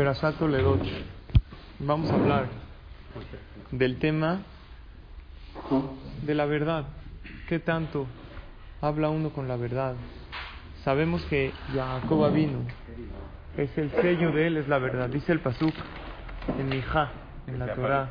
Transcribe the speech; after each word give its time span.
Perashat 0.00 0.38
Toledot. 0.38 0.80
Vamos 1.78 2.10
a 2.10 2.14
hablar 2.14 2.46
del 3.70 3.98
tema 3.98 4.40
de 6.22 6.34
la 6.34 6.46
verdad. 6.46 6.86
¿Qué 7.46 7.58
tanto 7.58 8.06
habla 8.80 9.10
uno 9.10 9.28
con 9.28 9.46
la 9.46 9.56
verdad? 9.56 9.96
Sabemos 10.84 11.22
que 11.26 11.52
Jacob 11.74 12.32
vino, 12.32 12.60
es 13.58 13.76
el 13.76 13.90
sello 13.90 14.32
de 14.32 14.46
él, 14.46 14.56
es 14.56 14.68
la 14.68 14.78
verdad. 14.78 15.10
Dice 15.10 15.32
el 15.32 15.40
Pasuk 15.40 15.74
en 16.58 16.70
Mijá, 16.70 17.10
en 17.46 17.58
la 17.58 17.74
Torah. 17.74 18.10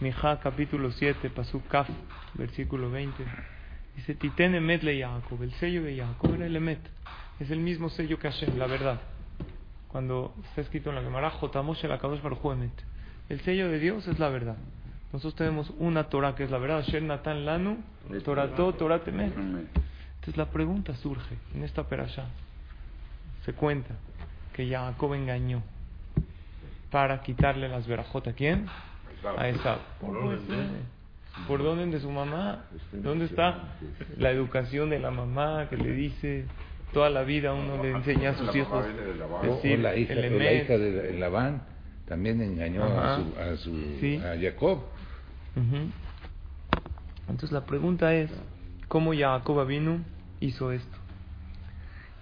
Mijá 0.00 0.40
capítulo 0.40 0.90
7, 0.90 1.28
Pasuk 1.28 1.68
Kaf, 1.68 1.90
versículo 2.32 2.90
20. 2.90 3.22
Dice, 3.96 4.14
Titen 4.14 4.54
emet 4.54 4.82
le 4.84 5.02
Jacob, 5.02 5.42
el 5.42 5.52
sello 5.56 5.82
de 5.82 5.98
Jacob 5.98 6.34
era 6.36 6.46
el 6.46 6.56
emet, 6.56 6.80
es 7.40 7.50
el 7.50 7.58
mismo 7.58 7.88
sello 7.88 8.18
que 8.18 8.30
Hashem, 8.30 8.58
la 8.58 8.66
verdad. 8.66 9.00
Cuando 9.88 10.34
está 10.44 10.60
escrito 10.60 10.90
en 10.90 10.96
la 10.96 11.02
Gemara, 11.02 11.30
Jotamosh 11.30 11.84
el 11.84 11.92
Akadosh 11.92 12.20
emet. 12.22 12.84
El 13.28 13.40
sello 13.40 13.68
de 13.68 13.78
Dios 13.78 14.06
es 14.06 14.18
la 14.18 14.28
verdad. 14.28 14.56
Nosotros 15.12 15.34
tenemos 15.34 15.72
una 15.78 16.04
Torah 16.04 16.34
que 16.36 16.44
es 16.44 16.50
la 16.50 16.58
verdad, 16.58 16.84
Hashem 16.84 17.06
Natan 17.06 17.44
Lanu, 17.44 17.78
Torato, 18.24 18.74
Torah 18.74 19.00
Temet. 19.00 19.32
Entonces 19.36 20.36
la 20.36 20.50
pregunta 20.50 20.94
surge 20.94 21.36
en 21.54 21.64
esta 21.64 21.84
perasha. 21.84 22.26
Se 23.44 23.54
cuenta 23.54 23.94
que 24.52 24.68
Jacob 24.68 25.14
engañó 25.14 25.62
para 26.90 27.22
quitarle 27.22 27.68
las 27.68 27.86
verajot 27.86 28.28
a 28.28 28.32
quién? 28.34 28.66
A 29.36 29.48
esa. 29.48 29.78
¿Por 31.48 31.62
dónde 31.62 31.86
de 31.86 32.00
su 32.00 32.10
mamá? 32.10 32.64
¿Dónde 32.92 33.24
está 33.24 33.76
la 34.18 34.30
educación 34.30 34.90
de 34.90 34.98
la 34.98 35.10
mamá 35.10 35.68
que 35.70 35.76
le 35.76 35.92
dice 35.92 36.46
toda 36.92 37.10
la 37.10 37.22
vida 37.22 37.52
uno 37.52 37.82
le 37.82 37.90
enseña 37.92 38.30
a 38.30 38.34
sus 38.34 38.54
hijos 38.54 38.84
decir 39.42 39.78
la 39.78 39.96
hija, 39.96 40.14
la 40.14 40.52
hija 40.52 40.78
de 40.78 41.18
Labán 41.18 41.62
también 42.06 42.40
engañó 42.40 42.84
a 42.84 43.16
su, 43.16 43.40
a, 43.40 43.56
su 43.56 44.20
a 44.24 44.40
Jacob. 44.40 44.80
Entonces 47.28 47.52
la 47.52 47.64
pregunta 47.64 48.14
es 48.14 48.30
cómo 48.88 49.12
Jacob 49.14 49.64
vino 49.66 50.00
hizo 50.40 50.72
esto. 50.72 50.98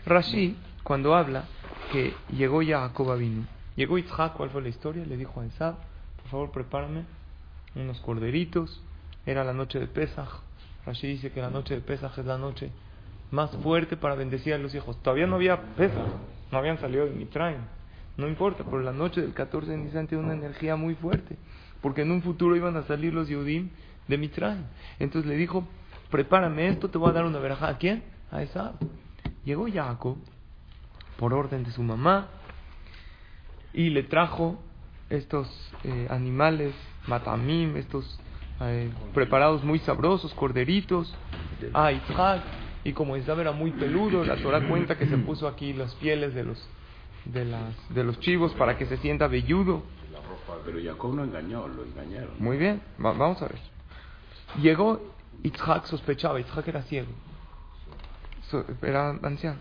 Rashi 0.04 0.56
cuando 0.82 1.14
habla 1.14 1.44
que 1.92 2.14
llegó 2.30 2.60
Jacob 2.62 3.16
vino, 3.18 3.44
llegó 3.76 3.98
Isaac, 3.98 4.34
¿cuál 4.36 4.50
fue 4.50 4.62
la 4.62 4.68
historia? 4.68 5.04
Le 5.04 5.16
dijo 5.16 5.40
a 5.40 5.46
Esab, 5.46 5.76
por 6.22 6.30
favor 6.30 6.50
prepárame 6.50 7.04
unos 7.74 8.00
corderitos 8.00 8.82
era 9.24 9.44
la 9.44 9.52
noche 9.52 9.78
de 9.78 9.86
Pesach. 9.86 10.40
Rashi 10.86 11.06
dice 11.06 11.30
que 11.30 11.40
la 11.40 11.50
noche 11.50 11.74
de 11.74 11.80
Pesach 11.80 12.16
es 12.18 12.24
la 12.24 12.38
noche 12.38 12.70
más 13.30 13.50
fuerte 13.58 13.96
para 13.96 14.14
bendecir 14.14 14.54
a 14.54 14.58
los 14.58 14.74
hijos. 14.74 15.00
Todavía 15.02 15.26
no 15.26 15.36
había 15.36 15.60
Pesach, 15.74 15.98
no 16.50 16.58
habían 16.58 16.78
salido 16.78 17.04
de 17.04 17.12
Mitraim. 17.12 17.58
No 18.16 18.26
importa, 18.26 18.64
pero 18.64 18.80
la 18.80 18.92
noche 18.92 19.20
del 19.20 19.32
14 19.32 19.70
de 19.70 19.76
Nisan 19.76 20.06
tiene 20.06 20.24
una 20.24 20.34
energía 20.34 20.76
muy 20.76 20.94
fuerte, 20.94 21.36
porque 21.80 22.02
en 22.02 22.10
un 22.10 22.22
futuro 22.22 22.56
iban 22.56 22.76
a 22.76 22.82
salir 22.82 23.14
los 23.14 23.28
Yehudim 23.28 23.70
de 24.08 24.18
Mitraim. 24.18 24.64
Entonces 24.98 25.28
le 25.28 25.36
dijo, 25.36 25.66
prepárame 26.10 26.68
esto, 26.68 26.88
te 26.88 26.98
voy 26.98 27.10
a 27.10 27.12
dar 27.12 27.24
una 27.24 27.38
veraja. 27.38 27.68
¿A 27.68 27.78
quién? 27.78 28.02
A 28.30 28.42
esa. 28.42 28.74
Llegó 29.44 29.66
Jacob, 29.72 30.16
por 31.16 31.32
orden 31.32 31.64
de 31.64 31.70
su 31.70 31.82
mamá, 31.82 32.28
y 33.72 33.90
le 33.90 34.02
trajo 34.02 34.58
estos 35.10 35.48
eh, 35.84 36.06
animales, 36.10 36.74
matamim, 37.06 37.76
estos 37.76 38.18
eh, 38.60 38.90
preparados 39.14 39.62
muy 39.62 39.78
sabrosos, 39.80 40.34
corderitos, 40.34 41.14
a 41.72 41.92
Isaac, 41.92 42.42
y 42.88 42.94
como 42.94 43.18
Isaac 43.18 43.38
era 43.38 43.52
muy 43.52 43.70
peludo, 43.72 44.24
la 44.24 44.36
Torah 44.36 44.66
cuenta 44.66 44.96
que 44.96 45.06
se 45.06 45.18
puso 45.18 45.46
aquí 45.46 45.74
las 45.74 45.94
pieles 45.96 46.34
de 46.34 46.42
los, 46.42 46.58
de 47.26 47.44
las, 47.44 47.94
de 47.94 48.02
los 48.02 48.18
chivos 48.20 48.54
para 48.54 48.78
que 48.78 48.86
se 48.86 48.96
sienta 48.96 49.28
velludo. 49.28 49.82
Pero 50.64 50.78
Jacob 50.82 51.14
no 51.14 51.24
engañó, 51.24 51.68
lo 51.68 51.84
engañaron. 51.84 52.30
Muy 52.38 52.56
bien, 52.56 52.80
vamos 52.96 53.42
a 53.42 53.48
ver. 53.48 53.58
Llegó, 54.62 55.02
Isaac 55.42 55.84
sospechaba, 55.84 56.40
Isaac 56.40 56.66
era 56.68 56.80
ciego, 56.84 57.08
era 58.80 59.10
anciano. 59.22 59.58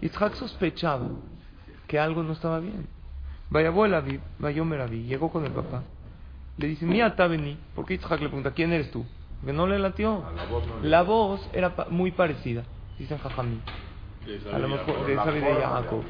Isaac 0.00 0.34
sospechaba 0.34 1.10
que 1.86 2.00
algo 2.00 2.24
no 2.24 2.32
estaba 2.32 2.58
bien. 2.58 2.88
Vaya 3.50 3.68
abuela, 3.68 4.02
vaya 4.40 4.64
Meraví, 4.64 5.04
llegó 5.04 5.30
con 5.30 5.44
el 5.44 5.52
papá. 5.52 5.84
Le 6.56 6.66
dice, 6.66 6.86
mira, 6.86 7.14
Tabeni. 7.14 7.56
¿Por 7.76 7.86
qué 7.86 7.94
Isaac 7.94 8.20
le 8.20 8.26
pregunta, 8.26 8.50
quién 8.50 8.72
eres 8.72 8.90
tú? 8.90 9.06
Que 9.44 9.52
no 9.52 9.66
le 9.66 9.78
latió. 9.78 10.22
La 10.82 11.02
voz, 11.02 11.48
era 11.52 11.74
muy 11.90 12.12
parecida, 12.12 12.64
dicen 12.98 13.18
Jajamí. 13.18 13.60
A 14.52 14.58
lo 14.58 14.68
mejor 14.68 15.06
de 15.06 15.14
esa 15.14 15.30
de 15.32 15.40
Jacob. 15.40 16.04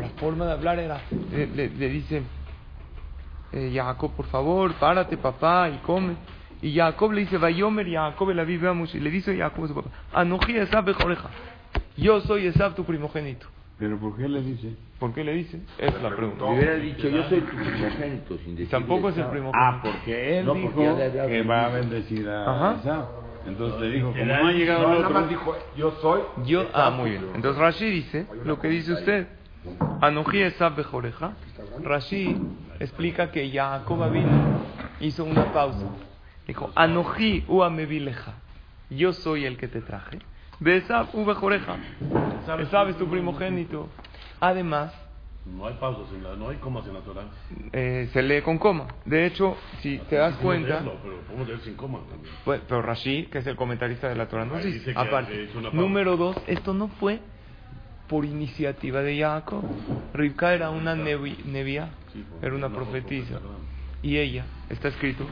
La 0.00 0.08
forma 0.20 0.46
de 0.46 0.52
hablar 0.52 0.78
era, 0.78 1.00
le, 1.30 1.68
dice, 1.68 2.22
eh, 3.52 3.70
Jacob, 3.74 4.12
por 4.12 4.26
favor, 4.26 4.72
párate, 4.74 5.18
papá, 5.18 5.68
y 5.68 5.78
come. 5.78 6.16
Y 6.62 6.74
Jacob 6.74 7.12
le 7.12 7.22
dice, 7.22 7.36
Vayomer, 7.36 7.90
Jacob 7.90 8.30
la 8.30 8.44
vivamos. 8.44 8.94
Y 8.94 9.00
le 9.00 9.10
dice 9.10 9.36
Jacob 9.36 9.64
a 9.64 9.68
su 9.68 9.74
papá, 9.74 9.90
Anoji 10.14 10.56
Esab 10.56 10.86
Bejoreja. 10.86 11.28
Yo 11.98 12.20
soy 12.22 12.46
Esab, 12.46 12.74
tu 12.74 12.84
primogénito. 12.84 13.46
¿Pero 13.78 13.98
por 13.98 14.16
qué 14.16 14.28
le 14.28 14.40
dice? 14.40 14.76
¿Por 14.98 15.12
qué 15.12 15.24
le 15.24 15.34
dice? 15.34 15.60
Es 15.78 16.00
la 16.00 16.14
pregunta. 16.14 16.44
Si 16.46 16.52
hubiera 16.52 16.74
dicho, 16.76 17.08
yo 17.08 17.24
soy 17.28 17.40
tu 17.40 17.56
primogénito, 17.56 18.38
sin 18.38 18.54
decir 18.54 18.70
Tampoco 18.70 19.08
es 19.08 19.18
el 19.18 19.26
primogénito. 19.26 19.58
Ah, 19.60 19.80
porque 19.82 20.38
él 20.38 20.46
dijo 20.54 20.96
que 21.26 21.42
va 21.42 21.66
a 21.66 21.68
bendecir 21.70 22.28
a 22.28 22.76
Esa. 22.80 23.08
Entonces 23.46 23.80
le 23.80 23.90
dijo, 23.90 24.12
como 24.12 24.24
no 24.24 24.46
ha 24.46 24.52
llegado 24.52 24.92
el 24.92 25.04
otro... 25.04 25.28
dijo, 25.28 25.56
yo 25.76 25.90
soy... 26.00 26.22
Yo, 26.46 26.66
ah, 26.72 26.90
muy 26.90 27.10
bien. 27.10 27.26
Entonces 27.34 27.60
Rashi 27.60 27.90
dice 27.90 28.26
lo 28.44 28.58
que 28.58 28.68
dice 28.68 28.92
usted. 28.92 29.26
Anoji 30.00 30.42
Esab 30.42 30.76
Bejoreja. 30.76 31.32
Rashi 31.82 32.36
explica 32.80 33.30
que 33.30 33.50
Jacob 33.50 34.10
vino, 34.10 34.60
hizo 35.00 35.24
una 35.24 35.52
pausa. 35.52 35.86
Dijo, 36.46 36.70
Anoji 36.74 37.44
Uamevileja. 37.48 38.34
Yo 38.90 39.12
soy 39.12 39.44
el 39.44 39.56
que 39.56 39.68
te 39.68 39.80
traje. 39.80 40.20
Besab 40.60 41.14
Ubejoreja. 41.14 41.76
Esab 42.60 42.88
es 42.88 42.98
tu 42.98 43.08
primogénito. 43.08 43.88
Además, 44.40 44.92
no 45.46 45.66
hay 45.66 45.74
pausas, 45.74 46.10
en 46.14 46.22
la, 46.22 46.36
no 46.36 46.48
hay 46.48 46.56
comas 46.56 46.86
en 46.86 46.94
la 46.94 47.00
Torah. 47.00 47.24
Eh, 47.72 48.08
se 48.12 48.22
lee 48.22 48.40
con 48.40 48.58
coma. 48.58 48.86
De 49.04 49.26
hecho, 49.26 49.56
si 49.80 49.98
te 49.98 50.16
das 50.16 50.36
cuenta. 50.36 50.78
pero 51.02 51.20
podemos 51.26 51.48
leer 51.48 51.60
sin 51.60 51.74
coma 51.74 51.98
también. 52.08 52.34
Pues, 52.44 52.62
pero 52.66 52.80
Rashi, 52.80 53.26
que 53.26 53.38
es 53.38 53.46
el 53.46 53.56
comentarista 53.56 54.08
de 54.08 54.14
la 54.14 54.26
Torah, 54.26 54.46
no 54.46 54.56
dice. 54.56 54.92
Aparte, 54.96 55.50
número 55.72 56.16
dos, 56.16 56.36
esto 56.46 56.72
no 56.72 56.88
fue 56.88 57.20
por 58.08 58.24
iniciativa 58.24 59.02
de 59.02 59.18
Jacob. 59.18 59.64
Rivka 60.14 60.54
era 60.54 60.70
una 60.70 60.94
nevia, 60.94 61.90
era 62.40 62.54
una 62.54 62.70
profetisa. 62.70 63.40
Y 64.02 64.16
ella, 64.16 64.46
está 64.70 64.88
escrito, 64.88 65.26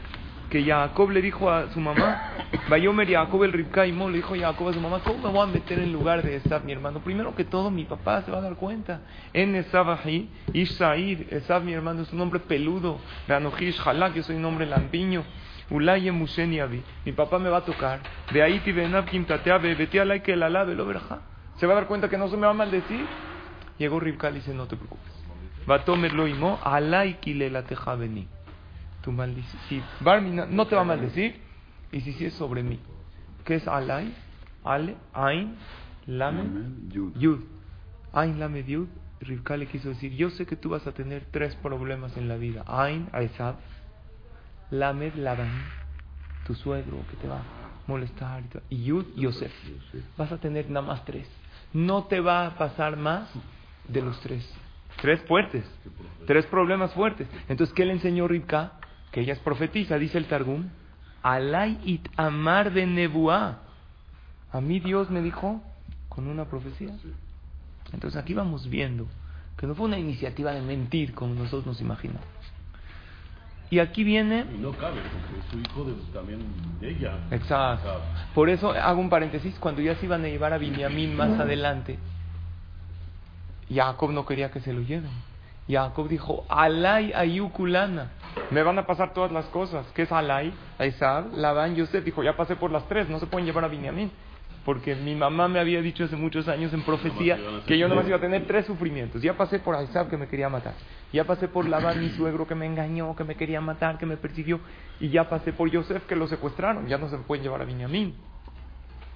que 0.53 0.63
Jacob 0.63 1.09
le 1.09 1.19
dijo 1.19 1.49
a 1.49 1.71
su 1.71 1.79
mamá, 1.79 2.29
Bayomer 2.69 3.09
Jacob 3.09 3.43
el 3.43 3.53
Ribcaimo, 3.53 4.07
le 4.07 4.17
dijo 4.17 4.35
Jacob 4.39 4.67
a 4.67 4.73
su 4.73 4.79
mamá, 4.79 4.99
¿cómo 5.03 5.23
me 5.23 5.33
voy 5.33 5.49
a 5.49 5.51
meter 5.51 5.79
en 5.79 5.91
lugar 5.91 6.21
de 6.21 6.35
Esab, 6.35 6.63
mi 6.63 6.71
hermano? 6.71 6.99
Primero 6.99 7.33
que 7.33 7.43
todo, 7.43 7.71
mi 7.71 7.85
papá 7.85 8.21
se 8.21 8.29
va 8.29 8.37
a 8.37 8.41
dar 8.41 8.53
cuenta. 8.53 9.01
En 9.33 9.55
Esab 9.55 9.89
ahí, 9.89 10.29
Ishair, 10.53 11.25
Esab, 11.31 11.63
mi 11.63 11.73
hermano, 11.73 12.03
es 12.03 12.13
un 12.13 12.21
hombre 12.21 12.39
peludo. 12.39 12.99
Ranojish 13.27 13.81
Halak, 13.83 14.13
yo 14.13 14.21
soy 14.21 14.35
un 14.35 14.45
hombre 14.45 14.67
lampiño. 14.67 15.23
Musheni 15.71 16.59
mi 17.03 17.11
papá 17.13 17.39
me 17.39 17.49
va 17.49 17.57
a 17.57 17.65
tocar. 17.65 18.01
De 18.31 18.43
ahí 18.43 18.59
Tibenab 18.59 19.05
Kimtateabe, 19.05 19.73
vete 19.73 20.01
a 20.01 20.19
que 20.21 20.33
el 20.33 20.43
alabe 20.43 20.75
lo 20.75 20.85
verja. 20.85 21.21
Se 21.55 21.65
va 21.65 21.73
a 21.73 21.77
dar 21.77 21.87
cuenta 21.87 22.09
que 22.09 22.19
no 22.19 22.27
se 22.27 22.37
me 22.37 22.45
va 22.45 22.51
a 22.51 22.53
maldecir. 22.53 23.03
Llegó 23.79 23.99
Ribka 23.99 24.29
y 24.29 24.33
dice, 24.35 24.53
no 24.53 24.67
te 24.67 24.75
preocupes. 24.75 25.13
Va 25.67 25.77
a 25.77 25.83
tomer 25.83 26.13
lo 26.13 26.27
imo, 26.27 26.59
alay 26.63 27.17
la 27.49 27.63
teja 27.63 27.97
tu 29.03 29.11
maldición. 29.11 29.61
Si 29.69 29.83
Barmina 29.99 30.45
no 30.45 30.65
te 30.65 30.75
va 30.75 30.81
a 30.81 30.85
maldecir, 30.85 31.39
y 31.91 32.01
si 32.01 32.13
sí 32.13 32.25
es 32.25 32.33
sobre 32.33 32.63
mí. 32.63 32.79
¿Qué 33.45 33.55
es 33.55 33.67
Alay? 33.67 34.13
Ale, 34.63 34.95
Ain, 35.13 35.55
Lame, 36.07 36.43
Yud. 36.89 37.41
Ain, 38.13 38.39
Lame, 38.39 38.63
Yud. 38.63 38.87
Rivka 39.19 39.55
le 39.55 39.67
quiso 39.67 39.89
decir, 39.89 40.13
yo 40.13 40.29
sé 40.31 40.45
que 40.45 40.55
tú 40.55 40.69
vas 40.69 40.85
a 40.87 40.91
tener 40.91 41.25
tres 41.31 41.55
problemas 41.55 42.17
en 42.17 42.27
la 42.27 42.35
vida. 42.35 42.63
Ain, 42.67 43.09
Aesab, 43.13 43.55
Lamed, 44.71 45.15
Laban, 45.15 45.49
tu 46.45 46.55
suegro 46.55 46.97
que 47.09 47.17
te 47.17 47.27
va 47.27 47.37
a 47.37 47.43
molestar. 47.87 48.43
Y 48.69 48.85
Yud, 48.85 49.05
Yosef. 49.15 49.53
Vas 50.17 50.31
a 50.31 50.37
tener 50.37 50.69
nada 50.69 50.85
más 50.85 51.05
tres. 51.05 51.27
No 51.73 52.05
te 52.05 52.19
va 52.19 52.47
a 52.47 52.57
pasar 52.57 52.97
más 52.97 53.29
de 53.87 54.01
los 54.01 54.19
tres. 54.21 54.49
Tres 55.01 55.21
fuertes. 55.21 55.65
Tres 56.27 56.45
problemas 56.47 56.93
fuertes. 56.93 57.27
Entonces, 57.47 57.73
¿qué 57.73 57.85
le 57.85 57.93
enseñó 57.93 58.27
Rivka? 58.27 58.73
Que 59.13 59.21
ella 59.21 59.33
es 59.33 59.39
profetisa, 59.39 59.97
dice 59.99 60.17
el 60.17 60.25
Targum, 60.25 60.65
Alay 61.21 61.79
it 61.85 62.09
amar 62.17 62.73
de 62.73 62.87
Nebuá. 62.87 63.59
A 64.51 64.59
mí 64.59 64.79
Dios 64.79 65.09
me 65.11 65.21
dijo 65.21 65.61
con 66.09 66.27
una 66.27 66.45
profecía. 66.45 66.93
Entonces 67.93 68.19
aquí 68.19 68.33
vamos 68.33 68.67
viendo 68.67 69.07
que 69.55 69.67
no 69.67 69.75
fue 69.75 69.85
una 69.85 69.99
iniciativa 69.99 70.51
de 70.51 70.61
mentir 70.61 71.13
como 71.13 71.35
nosotros 71.35 71.67
nos 71.67 71.79
imaginamos. 71.79 72.25
Y 73.69 73.79
aquí 73.79 74.03
viene... 74.03 74.45
Y 74.53 74.57
no 74.57 74.71
cabe, 74.71 75.01
porque 75.01 75.39
es 75.39 75.45
su 75.51 75.59
hijo 75.59 75.83
de, 75.85 75.93
también 76.11 76.39
de 76.79 76.89
ella. 76.89 77.17
Exacto. 77.29 78.01
Por 78.33 78.49
eso 78.49 78.71
hago 78.71 78.99
un 78.99 79.09
paréntesis, 79.09 79.55
cuando 79.59 79.81
ya 79.81 79.95
se 79.95 80.05
iban 80.05 80.25
a 80.25 80.27
llevar 80.27 80.53
a 80.53 80.57
Binyamin 80.57 81.15
más 81.15 81.39
adelante, 81.39 81.97
Jacob 83.71 84.11
no 84.11 84.25
quería 84.25 84.51
que 84.51 84.59
se 84.59 84.73
lo 84.73 84.81
lleven. 84.81 85.11
Jacob 85.67 86.09
dijo, 86.09 86.45
Alay 86.49 87.13
ayukulana, 87.13 88.11
me 88.51 88.63
van 88.63 88.77
a 88.79 88.85
pasar 88.85 89.13
todas 89.13 89.31
las 89.31 89.45
cosas. 89.45 89.85
¿Qué 89.93 90.03
es 90.03 90.11
Alay? 90.11 90.53
Aizab, 90.77 91.33
Labán, 91.33 91.75
Yosef. 91.75 92.03
Dijo, 92.03 92.23
ya 92.23 92.35
pasé 92.35 92.55
por 92.55 92.71
las 92.71 92.87
tres, 92.87 93.09
no 93.09 93.19
se 93.19 93.27
pueden 93.27 93.45
llevar 93.45 93.63
a 93.63 93.67
Binyamin. 93.67 94.11
Porque 94.65 94.95
mi 94.95 95.13
mamá 95.13 95.49
me 95.49 95.59
había 95.59 95.81
dicho 95.81 96.05
hace 96.05 96.15
muchos 96.15 96.47
años 96.47 96.73
en 96.73 96.83
profecía 96.83 97.37
que 97.67 97.77
yo 97.77 97.89
nomás 97.89 98.07
iba 98.07 98.15
a 98.15 98.21
tener 98.21 98.47
tres 98.47 98.65
sufrimientos. 98.65 99.21
Ya 99.21 99.35
pasé 99.35 99.59
por 99.59 99.75
Aizab 99.75 100.09
que 100.09 100.15
me 100.15 100.27
quería 100.27 100.47
matar. 100.47 100.73
Ya 101.11 101.25
pasé 101.25 101.49
por 101.49 101.67
Labán, 101.67 101.99
mi 101.99 102.09
suegro 102.11 102.47
que 102.47 102.55
me 102.55 102.65
engañó, 102.65 103.13
que 103.15 103.25
me 103.25 103.35
quería 103.35 103.59
matar, 103.59 103.97
que 103.97 104.05
me 104.05 104.15
persiguió. 104.15 104.61
Y 105.01 105.09
ya 105.09 105.27
pasé 105.27 105.51
por 105.51 105.69
Yosef 105.69 106.05
que 106.05 106.15
lo 106.15 106.27
secuestraron. 106.27 106.87
Ya 106.87 106.97
no 106.97 107.09
se 107.09 107.17
pueden 107.17 107.43
llevar 107.43 107.61
a 107.61 107.65
Binyamin. 107.65 108.15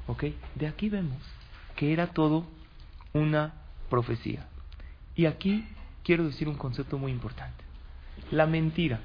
¿Ok? 0.08 0.26
De 0.56 0.68
aquí 0.68 0.90
vemos 0.90 1.18
que 1.78 1.94
era 1.94 2.08
todo 2.08 2.46
una 3.14 3.54
profecía. 3.90 4.48
Y 5.16 5.28
aquí 5.28 5.66
quiero 6.08 6.24
decir 6.24 6.48
un 6.48 6.56
concepto 6.56 6.98
muy 6.98 7.12
importante. 7.12 7.66
La 8.32 8.48
mentira, 8.48 9.02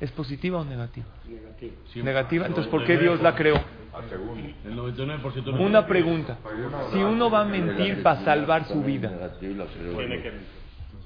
¿es 0.00 0.12
positiva 0.12 0.60
o 0.60 0.64
negativa? 0.64 1.06
Negativa. 1.28 1.74
negativa. 2.04 2.46
Entonces, 2.46 2.70
¿por 2.70 2.86
qué 2.86 2.96
Dios 2.96 3.20
la 3.20 3.34
creó? 3.34 3.60
Una 5.58 5.84
pregunta. 5.84 6.38
Si 6.92 6.98
uno 6.98 7.28
va 7.28 7.40
a 7.40 7.44
mentir 7.44 8.04
para 8.04 8.24
salvar 8.24 8.66
su 8.66 8.84
vida. 8.84 9.32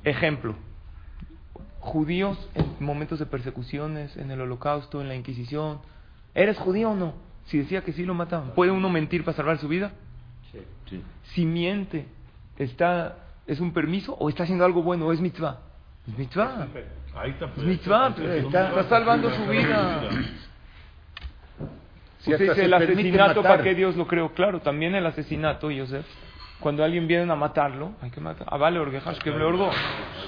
Ejemplo. 0.04 0.54
Judíos 1.80 2.38
en 2.54 2.76
momentos 2.84 3.18
de 3.18 3.24
persecuciones, 3.24 4.14
en 4.18 4.30
el 4.30 4.40
holocausto, 4.42 5.00
en 5.00 5.08
la 5.08 5.14
Inquisición. 5.14 5.80
¿Eres 6.34 6.58
judío 6.58 6.90
o 6.90 6.94
no? 6.94 7.14
Si 7.46 7.56
decía 7.56 7.82
que 7.82 7.94
sí, 7.94 8.04
lo 8.04 8.12
mataban. 8.12 8.50
¿Puede 8.50 8.70
uno 8.70 8.90
mentir 8.90 9.24
para 9.24 9.36
salvar 9.36 9.58
su 9.58 9.66
vida? 9.66 9.92
Sí. 10.90 11.02
Si 11.32 11.46
miente, 11.46 12.06
está 12.58 13.16
¿Es 13.46 13.60
un 13.60 13.72
permiso 13.72 14.14
o 14.18 14.28
está 14.28 14.44
haciendo 14.44 14.64
algo 14.64 14.82
bueno? 14.82 15.06
¿O 15.06 15.12
es 15.12 15.20
mitzvah? 15.20 15.58
Es 16.08 16.18
mitzvah. 16.18 16.68
Es 17.56 17.64
mitzvah, 17.64 18.14
está, 18.18 18.84
salvando 18.88 19.30
su 19.30 19.46
vida. 19.46 20.10
Si 22.20 22.32
Usted 22.32 22.50
dice 22.50 22.64
el 22.64 22.74
asesinato, 22.74 23.42
¿para 23.42 23.62
qué 23.62 23.74
Dios 23.74 23.96
lo 23.96 24.06
creó? 24.06 24.32
Claro, 24.32 24.60
también 24.60 24.94
el 24.94 25.04
asesinato, 25.06 25.70
Yosef. 25.70 26.06
Cuando 26.60 26.84
alguien 26.84 27.08
viene 27.08 27.30
a 27.30 27.34
matarlo, 27.34 27.92
hay 28.00 28.10
que 28.10 28.20
matar. 28.20 28.46
Ah, 28.48 28.56
vale, 28.56 28.78
orgejash, 28.78 29.18
que 29.18 29.30
le. 29.30 29.44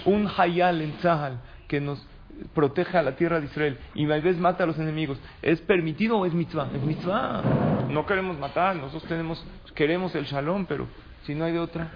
Un 0.04 0.28
hayal 0.36 0.82
en 0.82 0.96
Tzahal 0.98 1.38
que 1.68 1.80
nos 1.80 2.04
protege 2.52 2.98
a 2.98 3.02
la 3.02 3.16
tierra 3.16 3.40
de 3.40 3.46
Israel 3.46 3.78
y 3.94 4.04
a 4.04 4.08
veces 4.16 4.38
mata 4.38 4.64
a 4.64 4.66
los 4.66 4.78
enemigos, 4.78 5.18
¿es 5.42 5.60
permitido 5.60 6.18
o 6.18 6.26
es 6.26 6.34
mitzvah? 6.34 6.68
Es 6.74 6.82
mitzvah. 6.82 7.42
No 7.88 8.04
queremos 8.06 8.38
matar, 8.38 8.76
nosotros 8.76 9.04
tenemos, 9.04 9.44
queremos 9.74 10.14
el 10.14 10.24
shalom, 10.24 10.66
pero 10.66 10.88
si 11.24 11.34
no 11.34 11.44
hay 11.44 11.52
de 11.52 11.60
otra. 11.60 11.88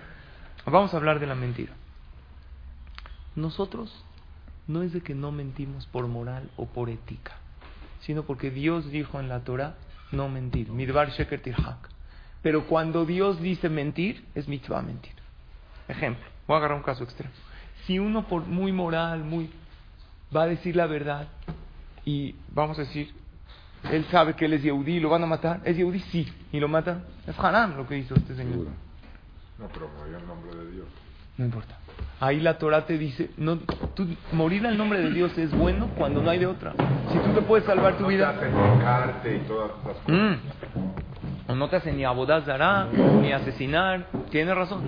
Vamos 0.71 0.93
a 0.93 0.97
hablar 0.97 1.21
de 1.21 1.27
la 1.27 1.35
mentira. 1.35 1.73
Nosotros 3.37 4.05
no 4.67 4.83
es 4.83 4.93
de 4.93 5.01
que 5.01 5.15
no 5.15 5.33
mentimos 5.33 5.87
por 5.87 6.07
moral 6.09 6.51
o 6.57 6.67
por 6.67 6.91
ética, 6.91 7.37
sino 8.01 8.25
porque 8.25 8.51
Dios 8.51 8.91
dijo 8.91 9.21
en 9.21 9.29
la 9.29 9.41
Torah 9.41 9.77
no 10.13 10.29
mentir. 10.29 10.71
Midbar 10.71 11.11
sheker 11.11 11.41
tirhak. 11.41 11.89
Pero 12.43 12.67
cuando 12.67 13.05
Dios 13.05 13.41
dice 13.41 13.69
mentir, 13.69 14.25
es 14.35 14.49
mitzvah 14.49 14.83
mentir. 14.83 15.15
Ejemplo, 15.89 16.25
voy 16.47 16.55
a 16.55 16.59
agarrar 16.59 16.77
un 16.77 16.85
caso 16.85 17.05
extremo. 17.05 17.33
Si 17.87 17.99
uno 17.99 18.27
por 18.27 18.47
muy 18.47 18.73
moral, 18.73 19.25
muy 19.25 19.51
va 20.35 20.43
a 20.43 20.47
decir 20.47 20.77
la 20.77 20.87
verdad 20.87 21.27
y 22.05 22.35
vamos 22.53 22.79
a 22.79 22.83
decir, 22.83 23.13
él 23.91 24.05
sabe 24.11 24.35
que 24.35 24.45
él 24.45 24.53
es 24.53 24.63
Yehudi, 24.63 25.01
lo 25.01 25.09
van 25.09 25.23
a 25.23 25.27
matar, 25.27 25.61
es 25.65 25.77
Yehudi 25.77 26.01
sí, 26.11 26.31
y 26.53 26.61
lo 26.61 26.69
mata, 26.69 27.05
es 27.27 27.39
Haram 27.39 27.77
lo 27.77 27.87
que 27.87 27.97
hizo 27.97 28.15
este 28.15 28.35
señor. 28.35 28.67
No, 29.59 29.69
pero 29.69 29.89
morir 29.99 30.15
en 30.15 30.27
nombre 30.27 30.55
de 30.57 30.71
Dios. 30.71 30.87
No 31.37 31.45
importa. 31.45 31.79
Ahí 32.21 32.41
la 32.41 32.59
Torah 32.59 32.85
te 32.85 32.99
dice, 32.99 33.31
no, 33.37 33.59
tú, 33.95 34.09
morir 34.33 34.67
al 34.67 34.77
nombre 34.77 35.01
de 35.01 35.11
Dios 35.11 35.37
es 35.39 35.53
bueno 35.53 35.89
cuando 35.97 36.21
no 36.21 36.31
hay 36.31 36.39
de 36.39 36.47
otra. 36.47 36.73
Si 37.13 37.19
tú 37.19 37.33
te 37.33 37.43
puedes 37.43 37.65
salvar 37.65 37.97
tu 37.97 38.07
vida... 38.07 38.35
te 39.23 39.37
y 39.37 39.41
todas 39.41 39.71
esas 39.71 39.83
cosas. 39.83 40.03
Mm. 40.09 41.51
O 41.51 41.55
no 41.55 41.69
te 41.69 41.77
hacen 41.77 41.97
ni 41.97 42.05
abodazará, 42.05 42.89
ni 43.21 43.33
asesinar. 43.33 44.07
Tienes 44.31 44.55
razón. 44.55 44.83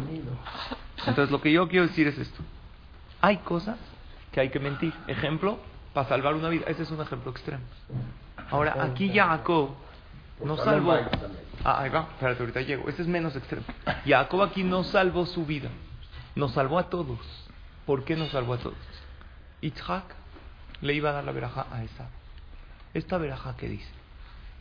Entonces 1.07 1.31
lo 1.31 1.41
que 1.41 1.53
yo 1.53 1.69
quiero 1.69 1.87
decir 1.87 2.09
es 2.09 2.19
esto. 2.19 2.43
Hay 3.21 3.39
cosas 3.39 3.79
que 4.33 4.41
hay 4.41 4.51
que 4.51 4.61
mentir. 4.61 4.93
Ejemplo, 5.07 5.59
para 5.95 6.09
salvar 6.09 6.35
una 6.35 6.49
vida. 6.49 6.65
Ese 6.67 6.83
es 6.83 6.91
un 6.91 7.01
ejemplo 7.01 7.31
extremo. 7.31 7.63
Ahora, 8.51 8.77
aquí 8.83 9.11
Jacob 9.13 9.71
no 10.45 10.57
salvó... 10.57 10.97
Ah, 11.63 11.83
ahí 11.83 11.91
va, 11.91 12.09
espérate, 12.13 12.41
ahorita 12.41 12.61
llego. 12.63 12.89
Este 12.89 13.03
es 13.03 13.09
menos 13.09 13.37
extremo. 13.37 13.67
Jacob 14.07 14.43
aquí 14.43 14.65
no 14.65 14.83
salvó 14.85 15.27
su 15.27 15.45
vida, 15.45 15.69
nos 16.35 16.53
salvó 16.53 16.79
a 16.79 16.89
todos. 16.89 17.19
¿Por 17.85 18.05
qué 18.05 18.17
nos 18.17 18.31
salvó 18.31 18.55
a 18.55 18.59
todos? 18.59 18.77
Itzhak 19.61 20.05
le 20.81 20.95
iba 20.95 21.11
a 21.11 21.13
dar 21.13 21.25
la 21.25 21.33
veraja 21.33 21.67
a 21.71 21.85
esa. 21.85 22.09
Esta 22.95 23.19
veraja 23.19 23.57
que 23.57 23.69
dice, 23.69 23.91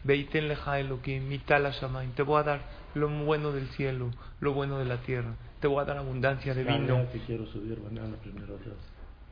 Veiten 0.04 0.48
leja 0.48 0.78
que 1.02 1.20
mitala 1.20 1.72
shamaim, 1.72 2.12
te 2.12 2.24
voy 2.24 2.40
a 2.40 2.44
dar 2.44 2.62
lo 2.94 3.10
bueno 3.10 3.52
del 3.52 3.68
cielo, 3.70 4.12
lo 4.40 4.54
bueno 4.54 4.78
de 4.78 4.86
la 4.86 4.98
tierra, 4.98 5.36
te 5.60 5.68
voy 5.68 5.82
a 5.82 5.86
dar 5.86 5.98
abundancia 5.98 6.54
de 6.54 6.64
vino. 6.64 7.06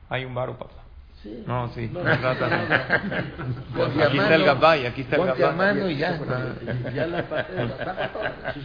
Hay 0.09 0.25
un 0.25 0.33
varo, 0.33 0.57
papá. 0.57 0.86
No, 1.45 1.69
sí. 1.73 1.89
No, 1.91 2.01
aquí 2.01 4.17
está 4.17 4.35
el 4.35 4.45
gabay, 4.45 4.85
aquí 4.85 5.01
está 5.01 5.15
el 5.15 5.25
gabay. 5.25 5.55
mano 5.55 5.89
y 5.89 5.97
ya. 5.97 6.17
ya 6.93 7.07
la 7.07 7.25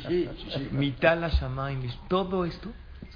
sí, 0.06 0.28
sí, 0.36 0.68
Mitala 0.70 1.28
Shamaim. 1.28 1.90
Todo 2.08 2.44
esto, 2.44 2.70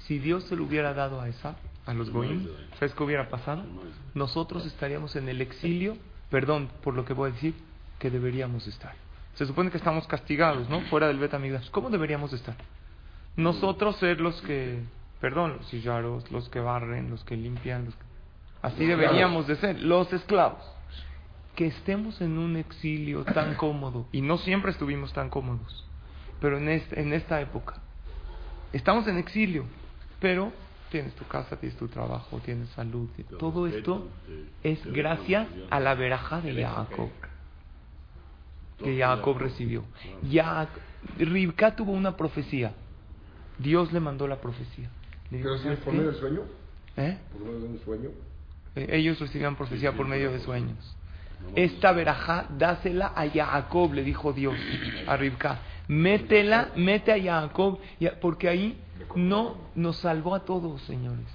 si 0.05 0.19
Dios 0.19 0.43
se 0.45 0.55
lo 0.55 0.63
hubiera 0.63 0.93
dado 0.93 1.21
a 1.21 1.29
esa, 1.29 1.55
a 1.85 1.93
los 1.93 2.09
Goim, 2.09 2.47
¿sabes 2.79 2.93
qué 2.93 3.03
hubiera 3.03 3.29
pasado? 3.29 3.63
Nosotros 4.13 4.65
estaríamos 4.65 5.15
en 5.15 5.29
el 5.29 5.41
exilio, 5.41 5.97
perdón 6.29 6.69
por 6.83 6.95
lo 6.95 7.05
que 7.05 7.13
voy 7.13 7.29
a 7.29 7.33
decir, 7.33 7.53
que 7.99 8.09
deberíamos 8.09 8.67
estar. 8.67 8.93
Se 9.35 9.45
supone 9.45 9.69
que 9.69 9.77
estamos 9.77 10.07
castigados, 10.07 10.67
¿no? 10.67 10.81
Fuera 10.81 11.07
del 11.07 11.19
Betamigdash. 11.19 11.69
¿Cómo 11.69 11.89
deberíamos 11.89 12.33
estar? 12.33 12.55
Nosotros 13.35 13.97
ser 13.97 14.19
los 14.19 14.41
que, 14.41 14.81
perdón, 15.21 15.57
los 15.57 15.67
sillaros, 15.67 16.29
los 16.31 16.49
que 16.49 16.59
barren, 16.59 17.11
los 17.11 17.23
que 17.23 17.37
limpian, 17.37 17.85
los 17.85 17.95
que 17.95 18.06
Así 18.67 18.85
deberíamos 18.85 19.47
de 19.47 19.55
ser, 19.55 19.81
los 19.81 20.11
esclavos. 20.11 20.61
Que 21.55 21.67
estemos 21.67 22.19
en 22.21 22.37
un 22.37 22.57
exilio 22.57 23.23
tan 23.23 23.55
cómodo, 23.55 24.07
y 24.11 24.21
no 24.21 24.37
siempre 24.37 24.71
estuvimos 24.71 25.13
tan 25.13 25.29
cómodos, 25.29 25.87
pero 26.39 26.57
en, 26.57 26.69
este, 26.69 27.01
en 27.01 27.13
esta 27.13 27.41
época. 27.41 27.81
Estamos 28.73 29.07
en 29.07 29.17
exilio, 29.17 29.65
pero 30.19 30.51
tienes 30.91 31.13
tu 31.15 31.25
casa, 31.25 31.55
tienes 31.57 31.77
tu 31.77 31.87
trabajo, 31.87 32.39
tienes 32.43 32.69
salud. 32.69 33.09
Todo 33.39 33.65
esto 33.67 34.07
es 34.63 34.85
gracias 34.85 35.47
a 35.69 35.79
la 35.79 35.95
veraja 35.95 36.41
de 36.41 36.63
Jacob, 36.63 37.09
que 38.77 38.99
Jacob 38.99 39.37
recibió. 39.39 39.83
Ya, 40.29 40.67
Ribka 41.17 41.75
tuvo 41.75 41.93
una 41.93 42.15
profecía. 42.17 42.73
Dios 43.57 43.91
le 43.93 43.99
mandó 43.99 44.27
la 44.27 44.39
profecía. 44.39 44.89
Le 45.31 45.37
dijo, 45.37 45.49
¿Por 45.83 45.93
medio 45.93 46.11
del 46.11 46.19
sueño? 46.19 46.41
¿Eh? 46.97 47.17
¿Por 47.31 47.41
medio 47.41 47.59
de 47.59 47.67
un 47.67 47.79
sueño? 47.79 48.09
Eh, 48.77 48.87
ellos 48.91 49.19
recibían 49.19 49.55
profecía 49.55 49.93
por 49.93 50.07
medio 50.07 50.31
de 50.31 50.39
sueños. 50.39 50.95
Esta 51.55 51.91
verajá, 51.91 52.45
dásela 52.57 53.13
a 53.15 53.29
Jacob, 53.29 53.93
le 53.93 54.03
dijo 54.03 54.33
Dios 54.33 54.55
a 55.07 55.15
Ribka. 55.17 55.59
Métela, 55.87 56.71
mete 56.75 57.11
a 57.13 57.41
Jacob, 57.41 57.79
porque 58.21 58.49
ahí 58.49 58.77
no 59.15 59.57
nos 59.75 59.97
salvó 59.97 60.35
a 60.35 60.41
todos, 60.41 60.81
señores. 60.81 61.25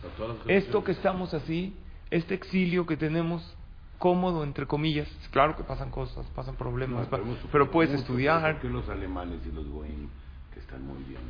Esto 0.46 0.84
que 0.84 0.92
estamos 0.92 1.32
así, 1.34 1.74
este 2.10 2.34
exilio 2.34 2.86
que 2.86 2.96
tenemos 2.96 3.56
cómodo, 3.98 4.42
entre 4.44 4.66
comillas, 4.66 5.08
claro 5.30 5.56
que 5.56 5.62
pasan 5.62 5.90
cosas, 5.90 6.26
pasan 6.34 6.56
problemas, 6.56 7.08
pero, 7.50 7.70
puedes 7.70 7.94
estudiar. 7.94 8.60
¿Por 8.60 8.70
los 8.70 8.88
alemanes 8.88 9.38
y 9.46 9.52
los 9.52 9.66
goim, 9.68 10.08
que 10.52 10.60
están 10.60 10.84
muy 10.84 11.02
bien, 11.04 11.22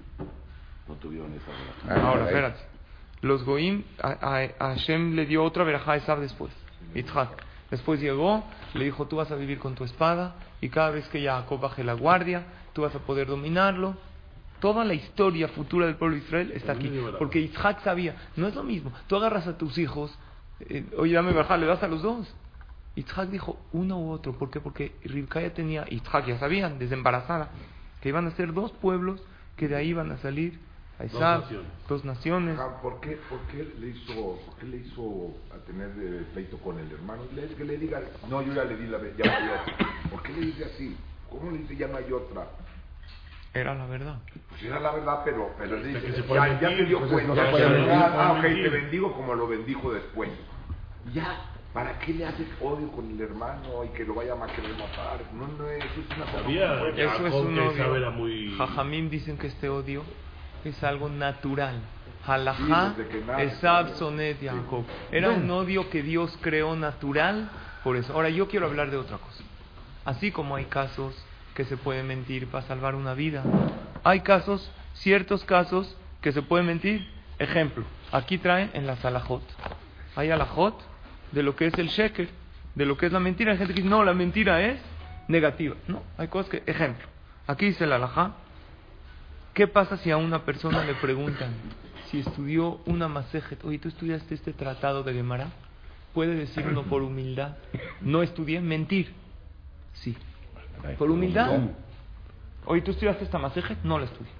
no 0.88 0.94
tuvieron 0.94 1.30
esa 1.34 2.02
Ahora, 2.02 2.26
espérate. 2.26 2.60
Los 3.22 3.44
Goim, 3.44 3.84
a, 4.02 4.48
Hashem 4.58 5.14
le 5.14 5.26
dio 5.26 5.44
otra 5.44 5.62
verajá 5.62 5.96
Esab 5.96 6.18
después, 6.18 6.52
Yitzhak. 6.92 7.30
Después 7.70 8.00
llegó, 8.00 8.44
le 8.74 8.84
dijo, 8.84 9.06
tú 9.06 9.16
vas 9.16 9.30
a 9.30 9.36
vivir 9.36 9.58
con 9.58 9.74
tu 9.74 9.84
espada 9.84 10.34
y 10.60 10.68
cada 10.68 10.90
vez 10.90 11.08
que 11.08 11.24
Jacob 11.24 11.60
baje 11.60 11.84
la 11.84 11.94
guardia, 11.94 12.44
tú 12.72 12.82
vas 12.82 12.94
a 12.94 12.98
poder 12.98 13.28
dominarlo. 13.28 13.96
Toda 14.60 14.84
la 14.84 14.94
historia 14.94 15.48
futura 15.48 15.86
del 15.86 15.96
pueblo 15.96 16.16
de 16.16 16.22
Israel 16.22 16.52
está 16.52 16.72
aquí. 16.72 16.92
Porque 17.18 17.40
Yitzhak 17.40 17.82
sabía, 17.82 18.16
no 18.36 18.48
es 18.48 18.54
lo 18.56 18.64
mismo. 18.64 18.92
Tú 19.06 19.16
agarras 19.16 19.46
a 19.46 19.56
tus 19.56 19.78
hijos, 19.78 20.16
eh, 20.60 20.84
oye, 20.98 21.14
dame 21.14 21.32
verajá, 21.32 21.56
le 21.56 21.66
das 21.66 21.82
a 21.82 21.88
los 21.88 22.02
dos. 22.02 22.34
Yitzhak 22.96 23.30
dijo 23.30 23.56
uno 23.72 23.98
u 23.98 24.10
otro. 24.10 24.32
¿Por 24.32 24.50
qué? 24.50 24.60
Porque 24.60 24.96
Rivka 25.04 25.40
ya 25.40 25.54
tenía, 25.54 25.84
Yitzhak 25.86 26.26
ya 26.26 26.38
sabían, 26.38 26.78
desde 26.80 26.96
embarazada, 26.96 27.50
que 28.00 28.08
iban 28.08 28.26
a 28.26 28.32
ser 28.32 28.52
dos 28.52 28.72
pueblos 28.72 29.22
que 29.56 29.68
de 29.68 29.76
ahí 29.76 29.90
iban 29.90 30.10
a 30.10 30.18
salir 30.18 30.58
dos 30.98 31.20
naciones. 31.20 31.66
Dos 31.88 32.04
naciones. 32.04 32.58
¿por, 32.82 33.00
qué, 33.00 33.18
¿Por 33.28 33.40
qué 33.50 33.72
le 33.78 33.88
hizo, 33.88 34.38
por 34.46 34.56
qué 34.56 34.66
le 34.66 34.76
hizo 34.78 35.34
a 35.54 35.58
tener 35.66 35.90
eh, 35.98 36.26
pleito 36.32 36.58
con 36.58 36.78
el 36.78 36.90
hermano? 36.90 37.22
Le, 37.34 37.48
que 37.48 37.64
le 37.64 37.76
diga, 37.76 38.00
no, 38.28 38.42
yo 38.42 38.52
ya 38.52 38.64
le 38.64 38.76
di 38.76 38.86
la 38.86 38.98
ya 38.98 39.40
mayor. 39.40 39.58
¿Por 40.10 40.22
qué 40.22 40.32
le 40.32 40.40
dice 40.46 40.64
así? 40.64 40.96
¿Cómo 41.30 41.50
le 41.50 41.58
dice 41.58 41.76
ya 41.76 41.88
no 41.88 41.96
hay 41.96 42.12
otra? 42.12 42.46
Era 43.54 43.74
la 43.74 43.86
verdad. 43.86 44.18
Pues 44.48 44.62
era 44.62 44.80
la 44.80 44.92
verdad, 44.92 45.22
pero, 45.24 45.50
pero 45.58 45.82
dice, 45.82 46.24
ya, 46.28 46.60
ya 46.60 46.68
te 46.68 46.84
dio 46.86 47.00
pues 47.00 47.10
cuenta. 47.10 47.50
ah, 47.50 48.32
ok, 48.38 48.42
te 48.42 48.68
bendigo 48.68 49.12
como 49.12 49.34
lo 49.34 49.46
bendijo 49.46 49.92
después. 49.92 50.30
Ya, 51.12 51.50
¿para 51.74 51.98
qué 51.98 52.14
le 52.14 52.26
haces 52.26 52.46
odio 52.62 52.90
con 52.92 53.10
el 53.10 53.20
hermano 53.20 53.84
y 53.84 53.88
que 53.88 54.04
lo 54.04 54.14
vaya 54.14 54.34
a 54.34 54.46
querer 54.46 54.72
matar? 54.72 55.20
No, 55.34 55.48
no, 55.48 55.68
eso 55.68 55.84
es 55.84 56.16
una 56.16 56.32
Sabía, 56.32 56.88
Eso 56.96 57.26
es 57.26 57.34
un 57.34 57.58
odio. 57.58 58.56
Jajamín 58.56 59.10
dicen 59.10 59.36
que 59.36 59.48
este 59.48 59.68
odio 59.68 60.02
es 60.70 60.82
algo 60.84 61.08
natural. 61.08 61.80
Halajá, 62.26 62.94
Esab, 63.38 63.94
Sonet, 63.96 64.38
Jacob. 64.40 64.84
Era 65.10 65.30
un 65.30 65.50
odio 65.50 65.90
que 65.90 66.02
Dios 66.02 66.38
creó 66.40 66.76
natural 66.76 67.50
por 67.82 67.96
eso. 67.96 68.12
Ahora 68.12 68.28
yo 68.28 68.48
quiero 68.48 68.66
hablar 68.66 68.90
de 68.90 68.96
otra 68.96 69.18
cosa. 69.18 69.42
Así 70.04 70.30
como 70.30 70.56
hay 70.56 70.66
casos 70.66 71.14
que 71.54 71.64
se 71.64 71.76
puede 71.76 72.02
mentir 72.02 72.46
para 72.48 72.66
salvar 72.66 72.94
una 72.94 73.14
vida, 73.14 73.42
hay 74.04 74.20
casos, 74.20 74.70
ciertos 74.94 75.44
casos 75.44 75.96
que 76.20 76.32
se 76.32 76.42
puede 76.42 76.62
mentir. 76.64 77.08
Ejemplo, 77.38 77.84
aquí 78.12 78.38
traen 78.38 78.70
en 78.72 78.86
la 78.86 78.96
salajot. 78.96 79.42
Hay 80.14 80.30
alajot 80.30 80.80
de 81.32 81.42
lo 81.42 81.56
que 81.56 81.66
es 81.66 81.74
el 81.74 81.88
sheker, 81.88 82.28
de 82.74 82.86
lo 82.86 82.96
que 82.96 83.06
es 83.06 83.12
la 83.12 83.20
mentira. 83.20 83.52
Hay 83.52 83.58
gente 83.58 83.74
que 83.74 83.80
dice, 83.80 83.90
no, 83.90 84.04
la 84.04 84.14
mentira 84.14 84.62
es 84.62 84.80
negativa. 85.28 85.74
No, 85.88 86.02
hay 86.18 86.28
cosas 86.28 86.50
que, 86.50 86.62
ejemplo, 86.66 87.06
aquí 87.46 87.66
dice 87.66 87.84
el 87.84 87.92
alajá. 87.92 88.32
¿Qué 89.54 89.66
pasa 89.66 89.98
si 89.98 90.10
a 90.10 90.16
una 90.16 90.44
persona 90.44 90.82
le 90.84 90.94
preguntan 90.94 91.50
si 92.10 92.20
estudió 92.20 92.80
una 92.86 93.08
masejet? 93.08 93.62
Oye, 93.64 93.78
¿tú 93.78 93.88
estudiaste 93.88 94.34
este 94.34 94.54
tratado 94.54 95.02
de 95.02 95.12
Gemara? 95.12 95.48
Puede 96.14 96.34
decirlo 96.34 96.84
por 96.84 97.02
humildad. 97.02 97.56
No 98.00 98.22
estudié, 98.22 98.60
mentir. 98.60 99.12
Sí. 99.92 100.16
Por 100.96 101.10
humildad. 101.10 101.68
Oye, 102.64 102.80
¿tú 102.80 102.92
estudiaste 102.92 103.24
esta 103.24 103.38
masejet? 103.38 103.78
No 103.84 103.98
la 103.98 104.06
estudié. 104.06 104.32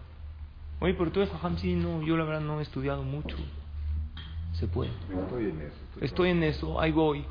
Oye, 0.81 0.95
pero 0.95 1.13
tú 1.13 1.21
eres 1.21 1.33
Jajam, 1.33 1.59
sí, 1.59 1.75
no, 1.75 2.03
yo 2.03 2.17
la 2.17 2.25
verdad 2.25 2.41
no 2.41 2.61
he 2.61 2.63
estudiado 2.63 3.03
mucho. 3.03 3.37
Se 4.55 4.67
puede. 4.67 4.91
Estoy 5.25 5.45
en 5.45 5.61
eso. 5.61 5.77
Estoy 6.01 6.31
en 6.31 6.43
eso, 6.43 6.81
ahí 6.81 6.91
voy. 6.91 7.25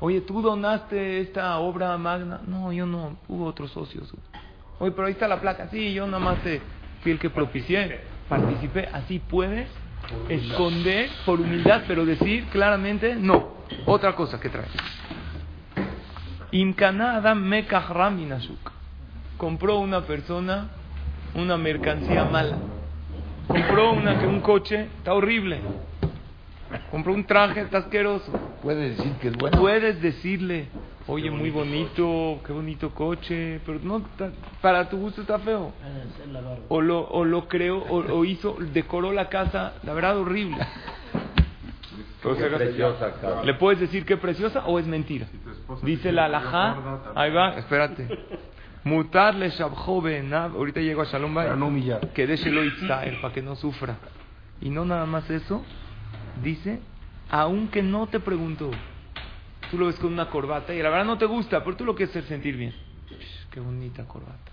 Oye, 0.00 0.20
¿tú 0.20 0.42
donaste 0.42 1.20
esta 1.20 1.56
obra 1.58 1.96
magna? 1.96 2.42
No, 2.46 2.72
yo 2.72 2.84
no, 2.84 3.16
hubo 3.26 3.46
otros 3.46 3.70
socios. 3.70 4.12
Oye, 4.78 4.92
pero 4.92 5.06
ahí 5.06 5.14
está 5.14 5.26
la 5.26 5.40
placa. 5.40 5.68
Sí, 5.70 5.94
yo 5.94 6.06
nada 6.06 6.18
más 6.18 6.38
fui 6.40 6.60
que 7.18 7.30
propicié, 7.30 8.00
participé. 8.28 8.88
Así 8.92 9.18
puedes 9.20 9.68
esconder 10.28 11.08
por 11.24 11.40
humildad, 11.40 11.82
pero 11.86 12.04
decir 12.04 12.46
claramente 12.50 13.14
no. 13.14 13.54
Otra 13.86 14.14
cosa 14.14 14.40
que 14.40 14.48
trae. 14.48 14.66
Imkanada 16.50 17.34
Mekahraminashuk. 17.34 18.72
Compró 19.36 19.78
una 19.78 20.02
persona 20.02 20.70
una 21.36 21.56
mercancía 21.56 22.24
mala. 22.24 22.56
Compró 23.46 23.92
una, 23.92 24.12
un 24.26 24.40
coche, 24.40 24.88
está 24.98 25.14
horrible. 25.14 25.60
Compró 26.90 27.12
un 27.12 27.24
traje, 27.24 27.60
está 27.60 27.78
asqueroso. 27.78 28.32
Puedes 28.62 28.96
decir 28.96 29.12
que 29.20 29.28
es 29.28 29.36
bueno. 29.36 29.58
Puedes 29.58 30.00
decirle, 30.00 30.68
oye, 31.08 31.30
muy 31.30 31.50
bonito, 31.50 32.40
qué 32.44 32.52
bonito 32.52 32.90
coche, 32.90 33.60
pero 33.64 33.78
no, 33.82 34.02
para 34.60 34.88
tu 34.88 34.98
gusto 34.98 35.20
está 35.20 35.38
feo. 35.38 35.72
O 36.68 36.80
lo, 36.80 37.00
o 37.08 37.24
lo 37.24 37.48
creó, 37.48 37.78
o, 37.78 38.24
hizo, 38.24 38.56
decoró 38.72 39.12
la 39.12 39.28
casa, 39.28 39.74
la 39.82 39.92
verdad, 39.92 40.18
horrible. 40.18 40.58
¿Le 43.44 43.54
puedes 43.54 43.78
decir 43.80 44.04
que 44.04 44.16
preciosa 44.16 44.66
o 44.66 44.78
es 44.78 44.86
mentira? 44.86 45.28
Dice 45.82 46.10
la 46.12 46.24
alajá, 46.24 47.12
ahí 47.14 47.30
va, 47.32 47.56
espérate. 47.56 48.08
Mutarle 48.84 49.50
joven 49.50 50.32
ahorita 50.32 50.80
llego 50.80 51.02
a 51.02 51.06
Shalom 51.06 51.34
Para 51.34 51.56
no 51.56 51.66
humillar. 51.66 52.12
Que 52.12 52.26
déjelo 52.26 52.62
para 53.20 53.34
que 53.34 53.42
no 53.42 53.56
sufra. 53.56 53.96
Y 54.60 54.70
no 54.70 54.84
nada 54.84 55.06
más 55.06 55.28
eso, 55.28 55.64
dice, 56.42 56.80
aunque 57.28 57.82
no 57.82 58.06
te 58.06 58.20
preguntó, 58.20 58.70
tú 59.70 59.78
lo 59.78 59.86
ves 59.86 59.96
con 59.96 60.12
una 60.12 60.28
corbata 60.28 60.74
y 60.74 60.82
la 60.82 60.90
verdad 60.90 61.04
no 61.04 61.18
te 61.18 61.26
gusta, 61.26 61.62
pero 61.64 61.76
tú 61.76 61.84
lo 61.84 61.94
quieres 61.94 62.14
hacer 62.14 62.28
sentir 62.28 62.56
bien. 62.56 62.74
qué 63.50 63.60
bonita 63.60 64.04
corbata. 64.04 64.52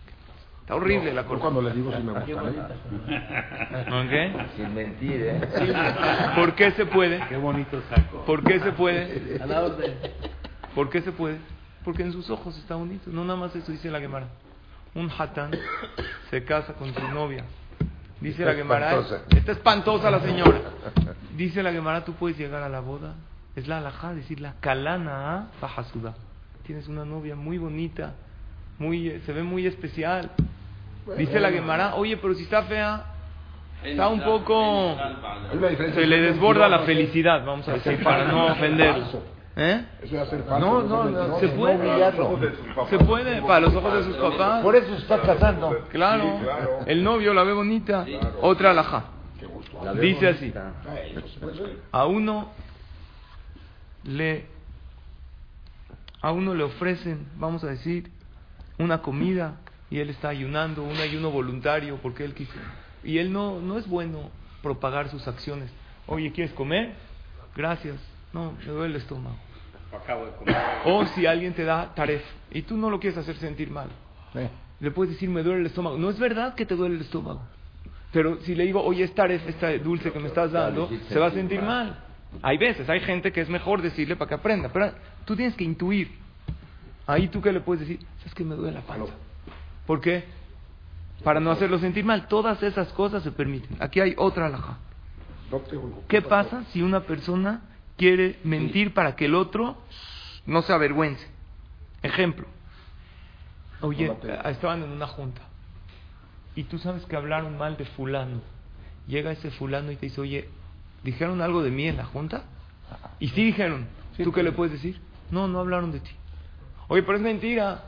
Está 0.62 0.76
horrible 0.76 1.14
la 1.14 1.24
corbata. 1.24 1.42
Cuando 1.42 1.62
le 1.62 1.76
digo 1.76 1.92
si 1.92 2.04
me 2.04 2.14
gusta. 2.14 2.76
¿qué? 4.10 4.48
Sin 4.56 4.74
mentir, 4.74 5.22
¿eh? 5.22 5.42
¿Por 6.36 6.56
qué 6.56 6.72
se 6.72 6.86
puede? 6.86 7.20
Qué 7.28 7.36
bonito 7.36 7.82
saco. 7.90 8.24
¿Por 8.26 8.44
qué 8.44 8.60
se 8.60 8.72
puede? 8.72 9.42
A 9.42 9.46
la 9.46 9.62
orden. 9.64 9.94
¿Por 10.74 10.90
qué 10.90 11.02
se 11.02 11.12
puede? 11.12 11.38
Porque 11.84 12.04
en 12.04 12.14
sus 12.14 12.30
ojos 12.30 12.58
está 12.58 12.76
bonito. 12.76 13.10
No 13.12 13.26
nada 13.26 13.38
más 13.38 13.56
eso 13.56 13.72
dice 13.72 13.92
la 13.92 14.00
Gemara. 14.00 14.28
Un 14.96 15.12
hatán 15.18 15.52
se 16.30 16.46
casa 16.46 16.74
con 16.74 16.94
su 16.94 17.02
novia 17.10 17.44
Dice 18.24 18.46
la 18.46 18.54
Gemara, 18.54 19.04
está 19.36 19.52
espantosa 19.52 20.10
la 20.10 20.22
señora. 20.22 20.62
Dice 21.36 21.62
la 21.62 21.74
Gemara, 21.74 22.06
tú 22.06 22.14
puedes 22.14 22.38
llegar 22.38 22.64
a 22.64 22.70
la 22.70 22.80
boda. 22.80 23.16
Es 23.56 23.68
la 23.68 23.78
alajá, 23.78 24.14
decir 24.14 24.40
la 24.40 24.54
kalana 24.60 25.50
fajasuda. 25.60 26.16
Tienes 26.66 26.88
una 26.88 27.06
novia 27.06 27.36
muy 27.36 27.58
bonita, 27.58 28.14
muy, 28.80 29.22
se 29.26 29.34
ve 29.34 29.44
muy 29.44 29.68
especial. 29.68 30.32
Dice 31.18 31.40
la 31.40 31.52
Gemara, 31.52 31.96
oye, 31.96 32.18
pero 32.18 32.34
si 32.34 32.44
está 32.44 32.64
fea, 32.64 33.06
está 33.84 34.08
un 34.08 34.22
poco... 34.22 34.96
Se 35.94 36.08
le 36.08 36.22
desborda 36.22 36.68
la 36.68 36.80
felicidad, 36.80 37.46
vamos 37.46 37.68
a 37.68 37.74
decir, 37.74 38.02
para 38.02 38.26
no 38.26 38.48
ofender. 38.48 38.96
¿Eh? 39.56 39.86
Eso 40.02 40.16
va 40.16 40.24
a 40.24 40.26
ser 40.26 40.44
No, 40.48 40.82
no, 40.82 41.04
no, 41.04 41.40
se 41.40 41.50
puede. 41.50 42.12
Se 42.90 42.98
puede, 42.98 43.42
para 43.44 43.60
los 43.60 43.76
ojos 43.76 43.94
de 43.94 44.04
sus 44.04 44.18
papás. 44.18 44.64
Por 44.64 44.76
eso 44.76 44.96
se 44.96 45.02
está 45.04 45.22
casando. 45.22 45.78
Claro. 45.92 46.40
El 46.88 47.04
novio 47.04 47.36
la 47.36 47.44
ve 47.44 47.54
bonita. 47.54 48.04
Otra 48.42 48.72
alhaja. 48.72 49.06
Dice 50.02 50.30
así. 50.30 50.52
A 51.92 52.06
uno 52.06 52.63
le 54.04 54.46
a 56.22 56.32
uno 56.32 56.54
le 56.54 56.64
ofrecen, 56.64 57.28
vamos 57.38 57.64
a 57.64 57.68
decir, 57.68 58.10
una 58.78 59.02
comida 59.02 59.58
y 59.90 60.00
él 60.00 60.10
está 60.10 60.30
ayunando, 60.30 60.84
un 60.84 60.98
ayuno 60.98 61.32
voluntario 61.32 62.00
porque 62.02 62.24
él 62.24 62.34
quiso. 62.34 62.54
Y 63.04 63.18
él 63.18 63.32
no 63.34 63.60
no 63.60 63.78
es 63.78 63.88
bueno 63.88 64.30
propagar 64.62 65.10
sus 65.10 65.28
acciones. 65.28 65.70
Oye, 66.08 66.32
¿quieres 66.32 66.54
comer? 66.54 66.94
Gracias 67.56 67.98
no, 68.34 68.54
me 68.66 68.66
duele 68.66 68.96
el 68.96 69.02
estómago. 69.02 69.36
O 70.86 71.06
si 71.06 71.26
alguien 71.28 71.54
te 71.54 71.64
da 71.64 71.94
taref 71.94 72.24
y 72.52 72.64
tú 72.64 72.76
no 72.76 72.90
lo 72.90 73.00
quieres 73.00 73.18
hacer 73.18 73.36
sentir 73.38 73.70
mal, 73.70 73.90
le 74.80 74.92
puedes 74.92 75.14
decir, 75.14 75.30
me 75.30 75.44
duele 75.44 75.62
el 75.62 75.66
estómago. 75.68 75.98
No 75.98 76.10
es 76.10 76.18
verdad 76.18 76.56
que 76.56 76.66
te 76.66 76.76
duele 76.76 76.96
el 76.96 77.02
estómago. 77.02 77.42
Pero 78.12 78.42
si 78.42 78.56
le 78.56 78.66
digo, 78.66 78.84
oye, 78.84 79.04
es 79.04 79.14
taref, 79.14 79.48
esta 79.48 79.72
dulce 79.78 80.12
que 80.12 80.20
me 80.20 80.28
estás 80.28 80.52
dando, 80.52 80.90
se 81.10 81.20
va 81.20 81.28
a 81.28 81.32
sentir 81.32 81.62
mal. 81.62 82.04
Hay 82.42 82.58
veces, 82.58 82.90
hay 82.90 83.00
gente 83.02 83.32
que 83.32 83.42
es 83.42 83.50
mejor 83.50 83.82
decirle 83.82 84.16
para 84.16 84.30
que 84.30 84.36
aprenda. 84.36 84.70
Pero 84.72 84.92
tú 85.26 85.36
tienes 85.36 85.56
que 85.56 85.64
intuir. 85.64 86.12
Ahí 87.06 87.28
tú 87.28 87.42
que 87.42 87.52
le 87.52 87.60
puedes 87.60 87.88
decir, 87.88 88.06
es 88.26 88.34
que 88.34 88.44
me 88.44 88.56
duele 88.56 88.74
la 88.74 88.82
panza. 88.82 89.14
¿Por 89.86 90.02
qué? 90.02 90.24
Para 91.24 91.40
no 91.40 91.52
hacerlo 91.52 91.78
sentir 91.80 92.06
mal. 92.06 92.28
Todas 92.28 92.64
esas 92.64 92.92
cosas 92.94 93.24
se 93.24 93.32
permiten. 93.32 93.78
Aquí 93.80 94.00
hay 94.00 94.16
otra 94.18 94.48
alhaja. 94.48 94.78
¿Qué 96.08 96.22
pasa 96.22 96.64
si 96.72 96.82
una 96.82 97.02
persona 97.02 97.62
quiere 97.98 98.40
mentir 98.44 98.94
para 98.94 99.16
que 99.16 99.26
el 99.26 99.36
otro 99.36 99.78
no 100.46 100.62
se 100.62 100.74
avergüence. 100.74 101.26
Ejemplo. 102.02 102.48
Oye, 103.82 104.12
estaban 104.46 104.84
en 104.84 104.92
una 104.92 105.08
junta 105.08 105.42
y 106.56 106.64
tú 106.64 106.78
sabes 106.78 107.06
que 107.06 107.16
hablaron 107.16 107.58
mal 107.58 107.78
de 107.78 107.86
fulano. 107.86 108.42
Llega 109.08 109.32
ese 109.32 109.52
fulano 109.52 109.92
y 109.92 109.96
te 109.98 110.06
dice, 110.06 110.22
oye, 110.22 110.50
¿dijeron 111.04 111.42
algo 111.42 111.64
de 111.64 111.72
mí 111.72 111.88
en 111.88 111.98
la 111.98 112.06
junta? 112.06 112.44
Y 113.20 113.30
sí 113.30 113.44
dijeron. 113.44 113.88
¿Tú 114.24 114.32
qué 114.32 114.44
le 114.44 114.52
puedes 114.52 114.74
decir? 114.74 115.00
No, 115.32 115.48
no 115.48 115.60
hablaron 115.60 115.92
de 115.92 116.00
ti. 116.00 116.12
Oye, 116.88 117.04
pero 117.04 117.18
es 117.18 117.24
mentira. 117.24 117.84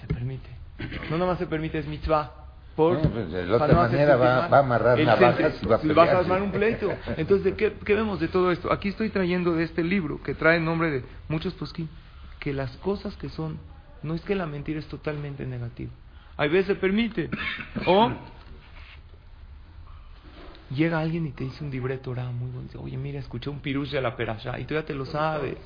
Se 0.00 0.06
permite. 0.06 0.48
No 1.10 1.18
nada 1.18 1.32
más 1.32 1.38
se 1.38 1.46
permite, 1.46 1.78
es 1.78 1.86
mitzvah. 1.86 2.32
Por, 2.76 3.00
pues, 3.10 3.30
de 3.30 3.52
otra 3.52 3.74
manera 3.74 4.16
va, 4.16 4.46
a 4.46 4.58
amarrar 4.58 4.98
navajas 4.98 5.62
y 5.62 5.66
va 5.66 5.76
a 5.76 5.78
pelear. 5.80 5.96
Vas 5.96 6.08
a 6.08 6.18
armar 6.20 6.40
un 6.40 6.50
pleito. 6.50 6.90
Entonces, 7.16 7.54
¿qué, 7.54 7.74
¿qué, 7.84 7.94
vemos 7.94 8.20
de 8.20 8.28
todo 8.28 8.50
esto? 8.52 8.72
Aquí 8.72 8.88
estoy 8.88 9.10
trayendo 9.10 9.52
de 9.54 9.64
este 9.64 9.82
libro 9.84 10.22
que 10.22 10.34
trae 10.34 10.56
el 10.56 10.64
nombre 10.64 10.90
de 10.90 11.04
muchos 11.28 11.52
posquín, 11.54 11.90
que 12.38 12.54
las 12.54 12.74
cosas 12.78 13.16
que 13.16 13.28
son, 13.28 13.58
no 14.02 14.14
es 14.14 14.22
que 14.22 14.34
la 14.34 14.46
mentira 14.46 14.78
es 14.78 14.86
totalmente 14.86 15.44
negativa. 15.44 15.90
Hay 16.38 16.48
veces 16.48 16.68
se 16.68 16.74
permite. 16.76 17.28
O 17.84 18.12
llega 20.70 21.00
alguien 21.00 21.26
y 21.26 21.30
te 21.30 21.44
dice 21.44 21.64
un 21.64 21.70
libreto 21.70 22.14
muy 22.14 22.50
bonito. 22.50 22.80
Oye, 22.80 22.96
mira, 22.96 23.18
escuché 23.18 23.50
un 23.50 23.60
pirush 23.60 23.90
de 23.90 24.00
la 24.00 24.16
perasha 24.16 24.58
y 24.58 24.64
tú 24.64 24.74
ya 24.74 24.84
te 24.84 24.94
lo 24.94 25.04
sabes. 25.06 25.56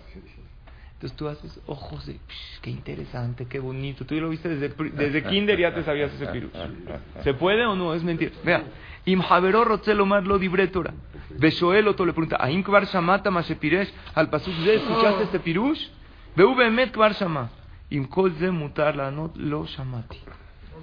Entonces 0.95 1.17
tú 1.17 1.29
haces 1.29 1.61
ojos 1.67 2.07
de, 2.07 2.19
qué 2.63 2.71
interesante, 2.71 3.47
qué 3.47 3.59
bonito. 3.59 4.07
Tú 4.07 4.15
ya 4.15 4.23
lo 4.23 4.31
viste 4.31 4.49
desde, 4.49 4.75
desde 4.91 5.23
kinder 5.29 5.59
ya 5.59 5.75
te 5.75 5.83
sabías 5.83 6.13
ese 6.15 6.27
pirush. 6.27 6.53
¿Se 7.23 7.35
puede 7.35 7.67
o 7.67 7.75
no? 7.75 7.95
Es 7.95 8.03
mentira. 8.03 8.33
Vea. 8.45 8.65
Imhaveró 9.05 9.65
Rotzelomar 9.65 10.27
lo 10.27 10.39
dibretora. 10.39 10.95
Beshoel 11.39 11.89
otro 11.89 12.07
le 12.07 12.13
pregunta, 12.13 12.39
¿Aim 12.41 12.63
kvar 12.63 12.87
shamata 12.87 13.31
mashepiresh 13.31 13.93
al 14.15 14.31
pasuk 14.31 14.55
de 14.55 14.77
escuchaste 14.77 15.25
este 15.25 15.41
pirush? 15.41 15.89
Veu 16.37 16.55
bemet 16.55 16.93
kvar 16.93 17.13
shama. 17.13 17.51
Im 17.91 18.07
kol 18.07 18.33
ze 18.39 18.51
mutar 18.51 18.97
la 18.97 19.11
not 19.11 19.37
lo 19.37 19.67
shamati. 19.67 20.19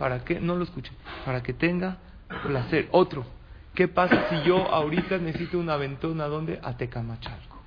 para 0.02 0.24
que, 0.24 0.40
no 0.40 0.56
lo 0.56 0.64
escuche, 0.64 0.92
para 1.26 1.44
que 1.44 1.54
tenga 1.54 1.98
placer. 2.44 2.88
Otro, 2.92 3.24
¿qué 3.74 3.88
pasa 3.88 4.28
si 4.30 4.42
yo 4.44 4.68
ahorita 4.72 5.18
necesito 5.18 5.60
una 5.60 5.78
ventona 5.78 6.28
donde? 6.28 6.60
A 6.64 6.78
Tecamachalco. 6.78 7.58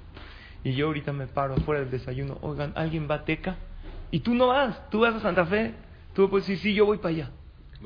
Y 0.65 0.73
yo 0.73 0.87
ahorita 0.87 1.13
me 1.13 1.27
paro 1.27 1.55
afuera 1.55 1.81
del 1.81 1.91
desayuno, 1.91 2.39
oigan, 2.41 2.73
¿alguien 2.75 3.09
va 3.09 3.17
a 3.17 3.25
Teca? 3.25 3.57
Y 4.11 4.21
tú 4.21 4.35
no 4.35 4.49
vas, 4.49 4.89
tú 4.91 5.01
vas 5.01 5.15
a 5.15 5.21
Santa 5.21 5.45
Fe. 5.47 5.75
Tú 6.15 6.31
puedes 6.31 6.47
decir, 6.47 6.63
sí, 6.63 6.75
yo 6.75 6.87
voy 6.87 6.99
para 6.99 7.09
allá. 7.11 7.31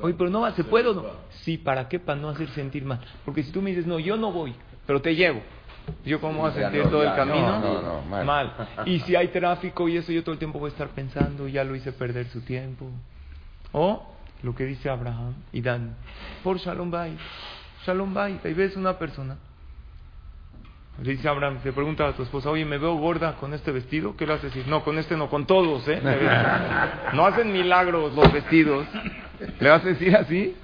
Oye, 0.01 0.13
pero 0.13 0.29
no 0.29 0.41
va, 0.41 0.51
¿se 0.51 0.63
puede 0.63 0.87
o 0.87 0.93
no? 0.93 1.03
Sí, 1.41 1.57
¿para 1.57 1.89
qué? 1.89 1.99
Para 1.99 2.19
no 2.19 2.29
hacer 2.29 2.47
sentir 2.49 2.85
mal. 2.85 2.99
Porque 3.25 3.43
si 3.43 3.51
tú 3.51 3.61
me 3.61 3.71
dices, 3.71 3.85
no, 3.85 3.99
yo 3.99 4.15
no 4.15 4.31
voy, 4.31 4.53
pero 4.85 5.01
te 5.01 5.15
llevo. 5.15 5.41
¿Yo 6.05 6.21
cómo 6.21 6.41
voy 6.41 6.51
a 6.51 6.53
sentir 6.53 6.83
todo 6.83 7.03
el 7.03 7.13
camino? 7.15 7.59
No, 7.59 7.81
no, 7.81 8.01
mal. 8.03 8.25
mal. 8.25 8.53
Y 8.85 8.99
si 9.01 9.15
hay 9.15 9.29
tráfico 9.29 9.89
y 9.89 9.97
eso, 9.97 10.11
yo 10.11 10.23
todo 10.23 10.33
el 10.33 10.39
tiempo 10.39 10.59
voy 10.59 10.69
a 10.69 10.71
estar 10.71 10.89
pensando, 10.89 11.47
ya 11.47 11.63
lo 11.63 11.75
hice 11.75 11.91
perder 11.91 12.27
su 12.27 12.41
tiempo. 12.41 12.89
O 13.71 14.05
lo 14.43 14.55
que 14.55 14.65
dice 14.65 14.89
Abraham 14.89 15.33
y 15.51 15.61
Dan, 15.61 15.95
por 16.43 16.57
Shalom 16.59 16.91
Bay. 16.91 17.17
Shalom 17.89 18.13
Bay. 18.13 18.39
Ahí 18.43 18.53
ves 18.53 18.75
una 18.75 18.99
persona. 18.99 19.35
Le 21.01 21.11
dice 21.11 21.27
Abraham, 21.27 21.57
te 21.63 21.73
pregunta 21.73 22.07
a 22.07 22.13
tu 22.13 22.21
esposa, 22.21 22.51
oye, 22.51 22.63
me 22.63 22.77
veo 22.77 22.95
gorda 22.97 23.35
con 23.37 23.51
este 23.55 23.71
vestido. 23.71 24.15
¿Qué 24.15 24.27
le 24.27 24.33
haces 24.33 24.53
decir? 24.53 24.67
No, 24.67 24.83
con 24.83 24.99
este 24.99 25.17
no, 25.17 25.27
con 25.27 25.47
todos, 25.47 25.87
¿eh? 25.87 25.99
No 27.13 27.25
hacen 27.25 27.51
milagros 27.51 28.13
los 28.13 28.31
vestidos. 28.31 28.85
¿Le 29.59 29.69
vas 29.69 29.83
a 29.83 29.87
decir 29.87 30.15
así? 30.15 30.55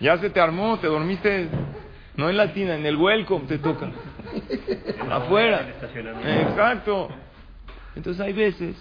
Ya 0.00 0.18
se 0.18 0.28
te 0.28 0.40
armó, 0.40 0.76
te 0.80 0.88
dormiste, 0.88 1.48
no 2.16 2.28
en 2.28 2.36
la 2.36 2.52
tina, 2.52 2.74
en 2.74 2.84
el 2.84 2.96
welcome 2.96 3.46
te 3.46 3.58
toca. 3.58 3.88
Afuera. 5.08 5.68
Exacto. 6.24 7.10
Entonces 7.94 8.20
hay 8.20 8.32
veces, 8.32 8.76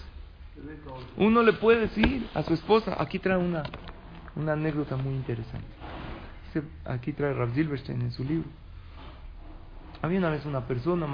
uno 1.17 1.43
le 1.43 1.53
puede 1.53 1.81
decir 1.81 2.27
a 2.33 2.41
su 2.41 2.55
esposa, 2.55 2.95
aquí 2.97 3.19
trae 3.19 3.37
una, 3.37 3.61
una 4.35 4.53
anécdota 4.53 4.95
muy 4.95 5.13
interesante. 5.13 5.67
Aquí 6.85 7.13
trae 7.13 7.33
Rav 7.33 7.53
Silverstein 7.53 8.01
en 8.01 8.11
su 8.11 8.23
libro. 8.23 8.49
Había 10.01 10.19
una 10.19 10.29
vez 10.29 10.45
una 10.45 10.67
persona, 10.67 11.07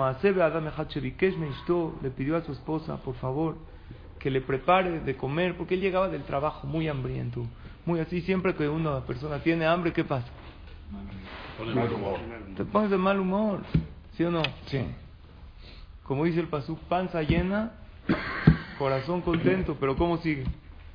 le 2.01 2.09
pidió 2.09 2.35
a 2.35 2.41
su 2.41 2.51
esposa, 2.51 2.97
por 2.97 3.15
favor, 3.15 3.57
que 4.19 4.29
le 4.29 4.41
prepare 4.41 4.99
de 4.99 5.15
comer, 5.15 5.55
porque 5.55 5.75
él 5.75 5.81
llegaba 5.81 6.09
del 6.09 6.23
trabajo 6.23 6.67
muy 6.67 6.87
hambriento, 6.87 7.45
muy 7.85 7.99
así. 7.99 8.21
Siempre 8.21 8.53
que 8.53 8.67
una 8.67 8.99
persona 9.01 9.39
tiene 9.39 9.65
hambre, 9.65 9.93
¿qué 9.93 10.03
pasa? 10.03 10.27
Te 12.57 12.65
pones 12.65 12.91
de 12.91 12.97
mal 12.97 13.19
humor, 13.19 13.61
¿sí 14.17 14.23
o 14.23 14.31
no? 14.31 14.41
Sí. 14.65 14.79
Como 16.03 16.25
dice 16.25 16.41
el 16.41 16.47
pasú, 16.47 16.77
panza 16.89 17.21
llena, 17.21 17.71
corazón 18.77 19.21
contento, 19.21 19.77
pero 19.79 19.95
¿cómo 19.95 20.17
sigue? 20.17 20.43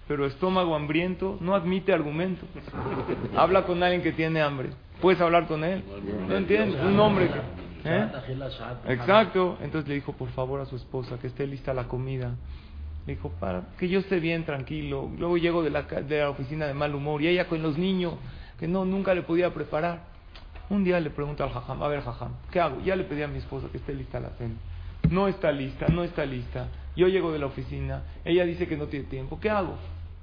Pero 0.08 0.26
estómago 0.26 0.75
hambriento 0.75 1.36
no 1.40 1.54
admite 1.54 1.92
argumentos. 1.92 2.48
Habla 3.36 3.64
con 3.64 3.82
alguien 3.82 4.02
que 4.02 4.12
tiene 4.12 4.40
hambre. 4.40 4.70
¿Puedes 5.00 5.20
hablar 5.20 5.46
con 5.46 5.64
él? 5.64 5.82
No 6.28 6.36
entiendes. 6.36 6.80
Un 6.82 6.98
hombre. 7.00 7.28
¿eh? 7.84 8.08
Exacto. 8.88 9.58
Entonces 9.60 9.88
le 9.88 9.94
dijo, 9.96 10.12
por 10.12 10.28
favor, 10.30 10.60
a 10.60 10.66
su 10.66 10.76
esposa 10.76 11.18
que 11.18 11.26
esté 11.26 11.46
lista 11.46 11.75
la 11.75 11.84
comida. 11.88 12.34
Le 13.06 13.14
dijo, 13.14 13.30
para 13.40 13.62
que 13.78 13.88
yo 13.88 14.00
esté 14.00 14.20
bien, 14.20 14.44
tranquilo. 14.44 15.10
Luego 15.18 15.36
llego 15.36 15.62
de 15.62 15.70
la, 15.70 15.82
de 15.82 16.18
la 16.20 16.30
oficina 16.30 16.66
de 16.66 16.75
mal 16.75 16.94
humor 16.94 17.22
y 17.22 17.28
ella 17.28 17.46
con 17.46 17.62
los 17.62 17.78
niños, 17.78 18.14
que 18.58 18.66
no, 18.66 18.84
nunca 18.84 19.14
le 19.14 19.22
podía 19.22 19.52
preparar. 19.52 20.16
Un 20.68 20.82
día 20.82 20.98
le 20.98 21.10
pregunta 21.10 21.44
al 21.44 21.50
jajam, 21.50 21.80
a 21.82 21.88
ver 21.88 22.00
jajam, 22.00 22.32
¿qué 22.50 22.58
hago? 22.58 22.80
Ya 22.80 22.96
le 22.96 23.04
pedí 23.04 23.22
a 23.22 23.28
mi 23.28 23.38
esposa 23.38 23.68
que 23.70 23.78
esté 23.78 23.94
lista 23.94 24.18
la 24.18 24.30
cena. 24.30 24.54
No 25.08 25.28
está 25.28 25.52
lista, 25.52 25.86
no 25.86 26.02
está 26.02 26.26
lista. 26.26 26.68
Yo 26.96 27.06
llego 27.06 27.30
de 27.30 27.38
la 27.38 27.46
oficina, 27.46 28.02
ella 28.25 28.44
dice 28.44 28.66
que 28.66 28.76
no 28.76 28.86
tiene 28.86 29.06
tiempo. 29.06 29.38
¿Qué 29.38 29.48
hago? 29.48 29.76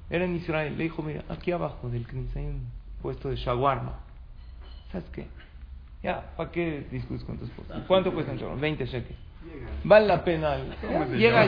Era 0.09 0.25
en 0.25 0.35
Israel. 0.35 0.77
Le 0.77 0.83
dijo, 0.83 1.01
mira, 1.01 1.23
aquí 1.29 1.51
abajo 1.51 1.89
del 1.89 2.05
Knis 2.05 2.35
hay 2.35 2.45
un 2.45 2.67
puesto 3.01 3.29
de 3.29 3.35
shawarma. 3.35 3.99
¿Sabes 4.91 5.09
qué? 5.09 5.27
Ya, 6.01 6.33
¿para 6.35 6.51
qué 6.51 6.85
discutes 6.91 7.23
con 7.23 7.37
tu 7.37 7.45
esposa? 7.45 7.83
¿Cuánto 7.87 8.13
cuesta 8.13 8.31
un 8.31 8.37
shawarma? 8.37 8.61
20 8.61 8.85
shekels. 8.85 9.19
Vale 9.83 10.07
la 10.07 10.23
pena. 10.23 10.57
Llega, 11.11 11.45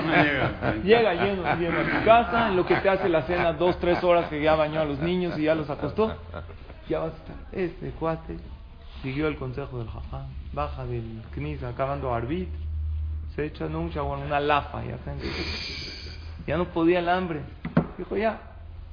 llega 0.84 1.14
lleno, 1.14 1.56
lleno 1.56 1.80
a 1.80 2.00
tu 2.00 2.06
casa, 2.06 2.50
en 2.50 2.56
lo 2.56 2.66
que 2.66 2.76
te 2.76 2.90
hace 2.90 3.08
la 3.10 3.24
cena, 3.24 3.54
dos, 3.54 3.80
tres 3.80 4.04
horas 4.04 4.30
que 4.30 4.42
ya 4.42 4.56
bañó 4.56 4.82
a 4.82 4.86
los 4.86 5.00
niños 5.00 5.38
y 5.40 5.44
ya 5.44 5.56
los 5.56 5.70
acostó. 5.70 6.16
Ya 6.90 7.00
vas 7.00 7.14
a 7.14 7.18
estar. 7.18 7.36
Este 7.52 7.90
cuate 7.92 8.38
siguió 9.02 9.28
el 9.28 9.38
consejo 9.38 9.80
del 9.80 9.88
jajá, 9.88 10.26
baja 10.54 10.86
del 10.86 11.22
knis 11.34 11.64
acabando 11.64 12.14
arbit, 12.14 12.50
se 13.36 13.46
echa 13.46 13.66
un 13.66 13.90
shawarma, 13.90 14.26
una 14.26 14.40
lafa, 14.40 14.84
ya, 14.84 14.98
ya 16.46 16.58
no 16.58 16.66
podía 16.66 17.00
el 17.00 17.10
hambre. 17.10 17.42
Dijo, 17.98 18.18
ya, 18.18 18.40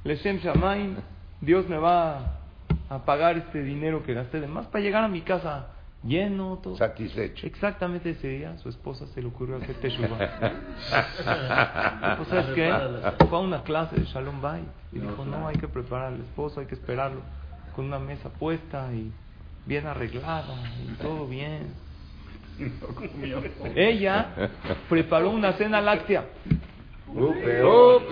Leshem 0.04 0.38
Shamaim, 0.38 0.96
Dios 1.40 1.68
me 1.68 1.78
va 1.78 2.38
a 2.88 2.98
pagar 3.04 3.36
este 3.36 3.62
dinero 3.62 4.02
que 4.02 4.14
gasté 4.14 4.40
de 4.40 4.46
más 4.46 4.66
para 4.66 4.82
llegar 4.82 5.04
a 5.04 5.08
mi 5.08 5.22
casa 5.22 5.68
lleno, 6.04 6.58
todo. 6.62 6.76
Satisfecho. 6.76 7.46
Exactamente 7.46 8.10
ese 8.10 8.28
día, 8.28 8.56
su 8.58 8.68
esposa 8.68 9.06
se 9.08 9.20
le 9.20 9.28
ocurrió 9.28 9.56
hacer 9.56 9.76
teshuva. 9.76 10.18
pues, 12.16 12.28
¿sabes 12.28 12.46
qué? 12.54 12.72
Fue 13.28 13.38
a 13.38 13.40
una 13.40 13.62
clase 13.62 13.96
de 13.96 14.04
Shalom 14.06 14.40
Bay 14.40 14.64
y 14.92 14.98
dijo, 14.98 15.24
no, 15.24 15.48
hay 15.48 15.56
que 15.56 15.68
preparar 15.68 16.12
al 16.12 16.20
esposo, 16.20 16.60
hay 16.60 16.66
que 16.66 16.74
esperarlo 16.74 17.20
con 17.74 17.86
una 17.86 17.98
mesa 17.98 18.28
puesta 18.28 18.92
y 18.92 19.12
bien 19.66 19.86
arreglada 19.86 20.54
y 20.84 20.92
todo 21.02 21.26
bien. 21.26 21.72
Ella 23.74 24.50
preparó 24.88 25.30
una 25.30 25.52
cena 25.54 25.80
láctea. 25.80 26.26
Uh, 27.14 27.34
peor. 27.42 28.02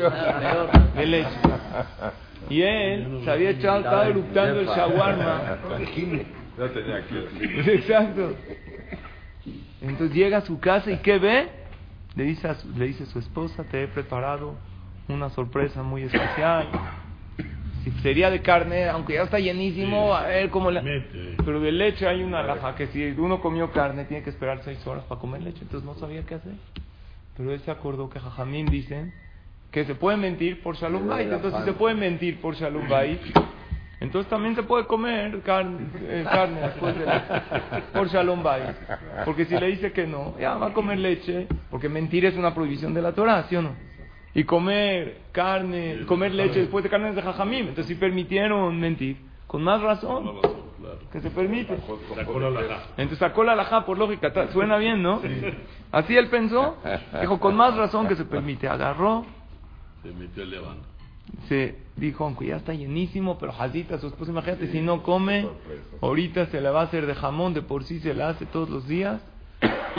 De 0.94 1.06
leche. 1.06 1.30
Y 2.48 2.62
él 2.62 3.20
se 3.24 3.30
había 3.30 3.50
echado, 3.50 3.78
estaba 3.78 4.06
eructando 4.06 4.60
el 4.60 4.66
shawarma. 4.66 5.58
No 6.58 6.66
tenía 6.70 6.98
Exacto. 7.74 8.34
Entonces 9.80 10.14
llega 10.14 10.38
a 10.38 10.40
su 10.42 10.58
casa 10.60 10.90
y 10.90 10.98
¿qué 10.98 11.18
ve? 11.18 11.48
Le 12.16 12.24
dice, 12.24 12.48
a 12.48 12.54
su, 12.54 12.68
le 12.76 12.86
dice 12.86 13.04
a 13.04 13.06
su 13.06 13.18
esposa, 13.18 13.64
te 13.64 13.84
he 13.84 13.88
preparado 13.88 14.54
una 15.08 15.30
sorpresa 15.30 15.82
muy 15.82 16.02
especial. 16.02 16.68
Si 17.84 17.90
sería 18.02 18.30
de 18.30 18.42
carne, 18.42 18.88
aunque 18.88 19.14
ya 19.14 19.22
está 19.22 19.38
llenísimo, 19.38 20.14
a 20.14 20.26
ver 20.26 20.50
cómo 20.50 20.70
la... 20.70 20.82
Pero 20.82 21.60
de 21.60 21.72
leche 21.72 22.06
hay 22.06 22.22
una 22.22 22.42
laja 22.42 22.74
que 22.74 22.88
si 22.88 23.02
uno 23.12 23.40
comió 23.40 23.70
carne 23.70 24.04
tiene 24.04 24.22
que 24.22 24.30
esperar 24.30 24.60
seis 24.64 24.86
horas 24.86 25.04
para 25.04 25.20
comer 25.20 25.42
leche, 25.42 25.60
entonces 25.62 25.86
no 25.86 25.94
sabía 25.94 26.22
qué 26.26 26.34
hacer. 26.34 26.52
Pero 27.40 27.55
él 27.55 27.61
se 27.61 27.70
acordó 27.70 28.11
que 28.11 28.20
Jajamín 28.20 28.66
dicen 28.66 29.14
que 29.70 29.87
se 29.87 29.94
puede 29.94 30.18
mentir 30.18 30.62
por 30.62 30.76
Shalom 30.76 31.09
Bait. 31.09 31.33
Entonces, 31.33 31.61
si 31.61 31.64
se 31.64 31.72
puede 31.72 31.94
mentir 31.94 32.38
por 32.38 32.55
Shalom 32.55 32.87
Bait, 32.87 33.18
entonces 33.98 34.29
también 34.29 34.55
se 34.55 34.62
puede 34.62 34.85
comer 34.85 35.40
carne, 35.40 35.87
eh, 36.03 36.22
carne 36.31 36.61
después 36.61 36.94
de 36.98 37.07
por 37.94 38.09
Shalom 38.09 38.42
Bait. 38.42 38.76
Porque 39.24 39.46
si 39.46 39.59
le 39.59 39.68
dice 39.68 39.90
que 39.90 40.07
no, 40.07 40.38
ya 40.38 40.59
va 40.59 40.66
a 40.66 40.72
comer 40.74 40.98
leche, 40.98 41.46
porque 41.70 41.88
mentir 41.88 42.26
es 42.26 42.37
una 42.37 42.55
prohibición 42.55 42.92
de 42.92 43.00
la 43.00 43.12
Torah, 43.12 43.46
¿sí 43.48 43.57
o 43.57 43.62
no? 43.62 43.70
Y 44.35 44.44
comer 44.44 45.22
carne, 45.33 46.05
comer 46.05 46.35
leche 46.35 46.61
después 46.61 46.85
de 46.85 46.90
carne 46.90 47.09
es 47.09 47.16
de 47.16 47.22
Jajamim. 47.22 47.68
Entonces, 47.68 47.87
si 47.87 47.94
permitieron 47.94 48.79
mentir, 48.79 49.16
con 49.46 49.62
más 49.62 49.81
razón 49.81 50.40
que 51.12 51.20
se 51.20 51.30
permite. 51.30 51.74
Entonces 52.96 53.18
sacó 53.18 53.44
la 53.44 53.52
alajá 53.52 53.84
por 53.84 53.98
lógica, 53.98 54.32
suena 54.52 54.76
bien, 54.76 55.02
¿no? 55.02 55.20
Así 55.92 56.16
él 56.16 56.28
pensó, 56.28 56.76
dijo, 57.20 57.40
con 57.40 57.56
más 57.56 57.76
razón 57.76 58.06
que 58.08 58.16
se 58.16 58.24
permite. 58.24 58.68
Agarró 58.68 59.24
se 60.02 60.12
metió 60.12 60.42
el 60.42 60.54
Se 61.48 61.76
dijo, 61.96 62.24
aunque 62.24 62.46
ya 62.46 62.56
está 62.56 62.72
llenísimo, 62.72 63.38
pero 63.38 63.52
Jadita, 63.52 63.98
su 63.98 64.06
esposa, 64.06 64.30
imagínate, 64.30 64.70
si 64.72 64.80
no 64.80 65.02
come, 65.02 65.46
ahorita 66.00 66.46
se 66.46 66.60
le 66.60 66.70
va 66.70 66.80
a 66.80 66.84
hacer 66.84 67.06
de 67.06 67.14
jamón, 67.14 67.54
de 67.54 67.62
por 67.62 67.84
sí 67.84 68.00
se 68.00 68.14
la 68.14 68.30
hace 68.30 68.46
todos 68.46 68.70
los 68.70 68.88
días. 68.88 69.20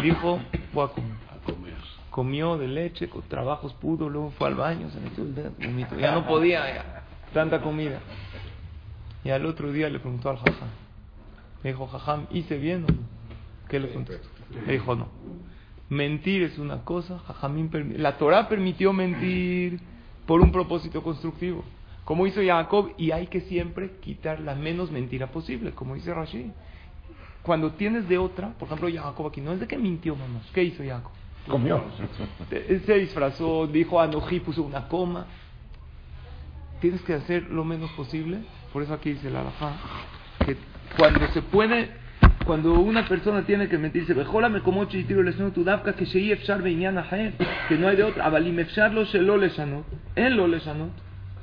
Dijo, 0.02 0.40
voy 0.74 0.86
a 0.86 0.88
comer. 0.90 1.12
A 1.30 1.46
comer. 1.46 1.74
Comió 2.10 2.58
de 2.58 2.68
leche, 2.68 3.10
con 3.10 3.22
trabajos 3.24 3.74
pudo, 3.74 4.10
luego 4.10 4.32
fue 4.32 4.48
al 4.48 4.56
baño, 4.56 4.90
se 4.90 5.00
metió 5.00 5.24
el 5.24 5.36
dedo, 5.36 5.52
Ya 6.00 6.14
no 6.14 6.26
podía, 6.26 6.74
ya, 6.74 7.04
tanta 7.34 7.62
comida. 7.62 8.00
Y 9.24 9.30
al 9.30 9.46
otro 9.46 9.72
día 9.72 9.88
le 9.90 10.00
preguntó 10.00 10.30
al 10.30 10.38
jajam. 10.38 10.70
Le 11.64 11.72
dijo, 11.72 11.88
jajam, 11.88 12.28
¿hice 12.32 12.58
bien 12.58 12.86
o 12.86 12.92
no? 12.92 13.00
¿Qué 13.70 13.80
le 13.80 13.94
contestó? 13.94 14.28
Le 14.66 14.74
dijo, 14.74 14.96
no. 14.96 15.08
Mentir 15.90 16.44
es 16.44 16.58
una 16.58 16.84
cosa, 16.84 17.20
jajamín 17.20 17.70
la 17.98 18.18
Torah 18.18 18.48
permitió 18.48 18.94
mentir 18.94 19.80
por 20.26 20.40
un 20.40 20.52
propósito 20.52 21.04
constructivo, 21.04 21.64
como 22.06 22.26
hizo 22.26 22.42
Jacob, 22.42 22.94
y 22.98 23.12
hay 23.12 23.28
que 23.28 23.42
siempre 23.42 23.98
quitar 24.00 24.40
la 24.40 24.56
menos 24.56 24.90
mentira 24.92 25.28
posible, 25.28 25.72
como 25.72 25.96
dice 25.96 26.14
Rashi. 26.14 26.52
Cuando 27.44 27.72
tienes 27.72 28.08
de 28.08 28.18
otra, 28.18 28.54
por 28.54 28.68
ejemplo, 28.68 28.88
Jacob 28.94 29.28
aquí, 29.28 29.42
no 29.42 29.52
es 29.52 29.60
de 29.60 29.68
que 29.68 29.78
mintió, 29.78 30.16
mamá. 30.16 30.42
¿Qué 30.54 30.64
hizo 30.64 30.84
Jacob? 30.84 31.12
Comió. 31.48 31.84
Se 32.86 32.94
disfrazó, 33.00 33.68
dijo 33.68 34.00
Anoji, 34.00 34.40
puso 34.40 34.64
una 34.64 34.88
coma. 34.88 35.26
Tienes 36.80 37.02
que 37.02 37.14
hacer 37.16 37.50
lo 37.50 37.64
menos 37.64 37.92
posible. 37.92 38.40
Por 38.72 38.84
eso 38.84 38.94
aquí 38.94 39.14
dice 39.14 39.30
la 39.30 39.42
Alajá, 39.42 39.74
cuando 40.98 41.28
se 41.30 41.42
puede 41.42 42.02
cuando 42.46 42.74
una 42.74 43.08
persona 43.08 43.44
tiene 43.44 43.70
que 43.70 43.78
mentirse, 43.78 44.14
me 44.14 44.62
como 44.62 44.84
y 44.84 45.04
tiro 45.04 45.24
tu 45.54 45.64
dafka 45.64 45.94
que 45.94 46.06
que 46.06 47.78
no 47.78 47.88
hay 47.88 47.96
de 47.96 48.04
otra, 48.04 48.26
avalim 48.26 48.60
efshar 48.60 48.94
lo 48.94 49.06
shelo 49.06 49.38
leshanot, 49.38 49.86
en 50.16 50.36
lo 50.36 50.48
leshanot, 50.48 50.92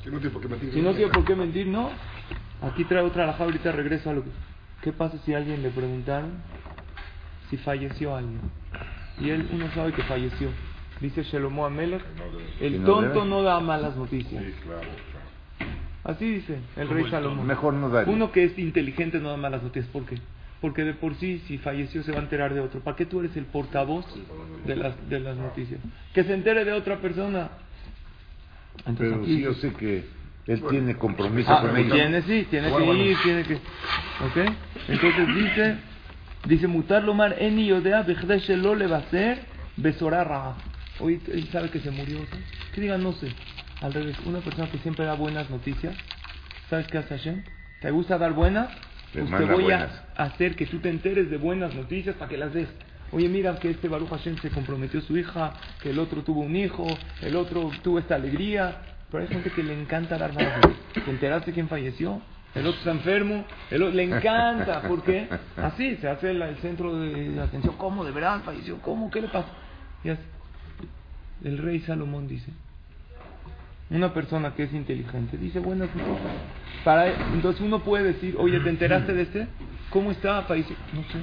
Si 0.02 0.10
no 0.10 0.18
tiene 0.18 0.30
por 0.30 0.42
qué 0.42 0.48
mentir. 0.48 0.72
Si 0.72 0.82
no 0.82 0.92
tiene 0.92 1.12
por 1.12 1.24
qué 1.24 1.34
mentir, 1.34 1.66
no. 1.66 1.90
Aquí 2.62 2.84
trae 2.84 3.02
otra 3.02 3.26
la 3.26 3.32
ahorita 3.32 3.72
regreso 3.72 4.10
a 4.10 4.14
lo 4.14 4.24
que... 4.24 4.30
¿Qué 4.82 4.92
pasa 4.92 5.18
si 5.24 5.34
a 5.34 5.38
alguien 5.38 5.62
le 5.62 5.70
preguntaron 5.70 6.30
si 7.50 7.56
falleció 7.56 8.16
alguien? 8.16 8.40
Y 9.20 9.30
él, 9.30 9.48
uno 9.52 9.66
sabe 9.74 9.92
que 9.92 10.02
falleció. 10.02 10.50
Dice 11.00 11.22
Shelomo 11.22 11.64
Amelech, 11.64 12.02
el 12.60 12.84
tonto 12.84 13.24
no 13.24 13.42
da 13.42 13.60
malas 13.60 13.96
noticias. 13.96 14.44
Sí, 16.08 16.24
Así 16.24 16.34
dice 16.34 16.58
el 16.76 16.88
rey 16.88 17.10
Salomón. 17.10 17.46
Mejor 17.46 17.74
no 17.74 17.90
da. 17.90 18.04
Uno 18.06 18.32
que 18.32 18.44
es 18.44 18.58
inteligente 18.58 19.18
no 19.18 19.30
da 19.30 19.36
malas 19.36 19.62
noticias. 19.62 19.90
¿Por 19.92 20.04
qué? 20.06 20.16
Porque 20.60 20.84
de 20.84 20.94
por 20.94 21.14
sí, 21.16 21.42
si 21.46 21.58
falleció, 21.58 22.02
se 22.02 22.12
va 22.12 22.18
a 22.18 22.22
enterar 22.22 22.52
de 22.52 22.60
otro. 22.60 22.80
¿Para 22.80 22.96
qué 22.96 23.06
tú 23.06 23.20
eres 23.20 23.36
el 23.36 23.44
portavoz 23.44 24.06
de 24.66 24.76
las, 24.76 25.08
de 25.08 25.20
las 25.20 25.36
noticias? 25.36 25.80
Que 26.14 26.24
se 26.24 26.34
entere 26.34 26.64
de 26.64 26.72
otra 26.72 26.96
persona. 26.96 27.50
Pero 28.96 29.24
sí, 29.24 29.40
yo 29.40 29.54
sé 29.54 29.72
que 29.74 30.04
él 30.46 30.62
tiene 30.68 30.96
compromiso 30.96 31.52
ah, 31.52 31.60
con 31.60 31.76
ella. 31.76 31.94
Tiene, 31.94 32.22
sí, 32.22 32.46
tiene 32.50 32.72
que 32.72 32.84
ir, 32.84 33.16
tiene 33.22 33.42
que. 33.44 33.54
¿Ok? 33.54 34.50
Entonces 34.88 35.34
dice, 35.34 35.76
dice, 36.46 36.66
mutar 36.66 37.04
lomar 37.04 37.36
eni 37.38 37.66
yodea 37.66 38.04
lo 38.56 38.74
le 38.74 38.86
va 38.86 38.96
a 38.96 39.00
hacer 39.00 39.40
besorarra. 39.76 40.54
Hoy 41.00 41.20
él 41.32 41.48
sabe 41.52 41.70
que 41.70 41.78
se 41.78 41.90
murió. 41.90 42.18
Que 42.74 42.80
diga, 42.80 42.98
no 42.98 43.12
sé. 43.12 43.28
Al 43.80 43.92
revés, 43.92 44.16
una 44.24 44.40
persona 44.40 44.68
que 44.70 44.78
siempre 44.78 45.04
da 45.04 45.14
buenas 45.14 45.48
noticias, 45.50 45.96
¿sabes 46.68 46.86
qué 46.88 46.98
hace 46.98 47.16
Hashem? 47.16 47.42
¿Te 47.80 47.90
gusta 47.90 48.18
dar 48.18 48.32
buenas? 48.32 48.68
Pues 49.12 49.30
te 49.30 49.44
voy 49.44 49.70
a 49.70 49.88
hacer 50.16 50.56
que 50.56 50.66
tú 50.66 50.80
te 50.80 50.90
enteres 50.90 51.30
de 51.30 51.36
buenas 51.36 51.74
noticias 51.74 52.16
para 52.16 52.28
que 52.28 52.36
las 52.36 52.52
des. 52.52 52.68
Oye, 53.12 53.28
mira 53.28 53.58
que 53.58 53.70
este 53.70 53.88
Baruch 53.88 54.10
Hashem 54.10 54.36
se 54.38 54.50
comprometió 54.50 55.00
a 55.00 55.02
su 55.02 55.16
hija, 55.16 55.52
que 55.80 55.90
el 55.90 55.98
otro 55.98 56.22
tuvo 56.22 56.40
un 56.40 56.56
hijo, 56.56 56.86
el 57.22 57.36
otro 57.36 57.70
tuvo 57.82 58.00
esta 58.00 58.16
alegría. 58.16 58.82
Pero 59.10 59.22
hay 59.22 59.28
gente 59.28 59.50
que 59.50 59.62
le 59.62 59.80
encanta 59.80 60.18
dar 60.18 60.34
malas 60.34 60.60
¿Te 60.92 61.10
enteraste 61.10 61.52
quién 61.52 61.66
falleció? 61.68 62.20
El 62.54 62.66
otro 62.66 62.78
está 62.78 62.90
enfermo, 62.90 63.44
el 63.70 63.82
otro, 63.82 63.94
le 63.94 64.02
encanta, 64.02 64.82
¿por 64.82 65.02
qué? 65.02 65.28
Así, 65.56 65.96
se 65.96 66.08
hace 66.08 66.30
el, 66.30 66.56
centro 66.56 66.98
de, 66.98 67.40
atención, 67.40 67.76
¿cómo? 67.76 68.04
¿De 68.04 68.10
verdad 68.10 68.40
falleció? 68.44 68.78
¿Cómo? 68.80 69.10
¿Qué 69.10 69.20
le 69.20 69.28
pasa? 69.28 69.48
Y 70.02 70.10
así. 70.10 70.22
El 71.44 71.58
rey 71.58 71.80
Salomón 71.80 72.26
dice, 72.26 72.50
una 73.90 74.12
persona 74.12 74.54
que 74.54 74.64
es 74.64 74.72
inteligente, 74.72 75.36
dice, 75.38 75.60
bueno, 75.60 75.86
para, 76.84 77.08
entonces 77.32 77.60
uno 77.60 77.80
puede 77.80 78.04
decir, 78.12 78.36
oye, 78.38 78.60
¿te 78.60 78.68
enteraste 78.68 79.14
de 79.14 79.22
este? 79.22 79.48
¿Cómo 79.90 80.10
está? 80.10 80.42
Falleció. 80.42 80.76
No 80.92 81.02
sé. 81.04 81.18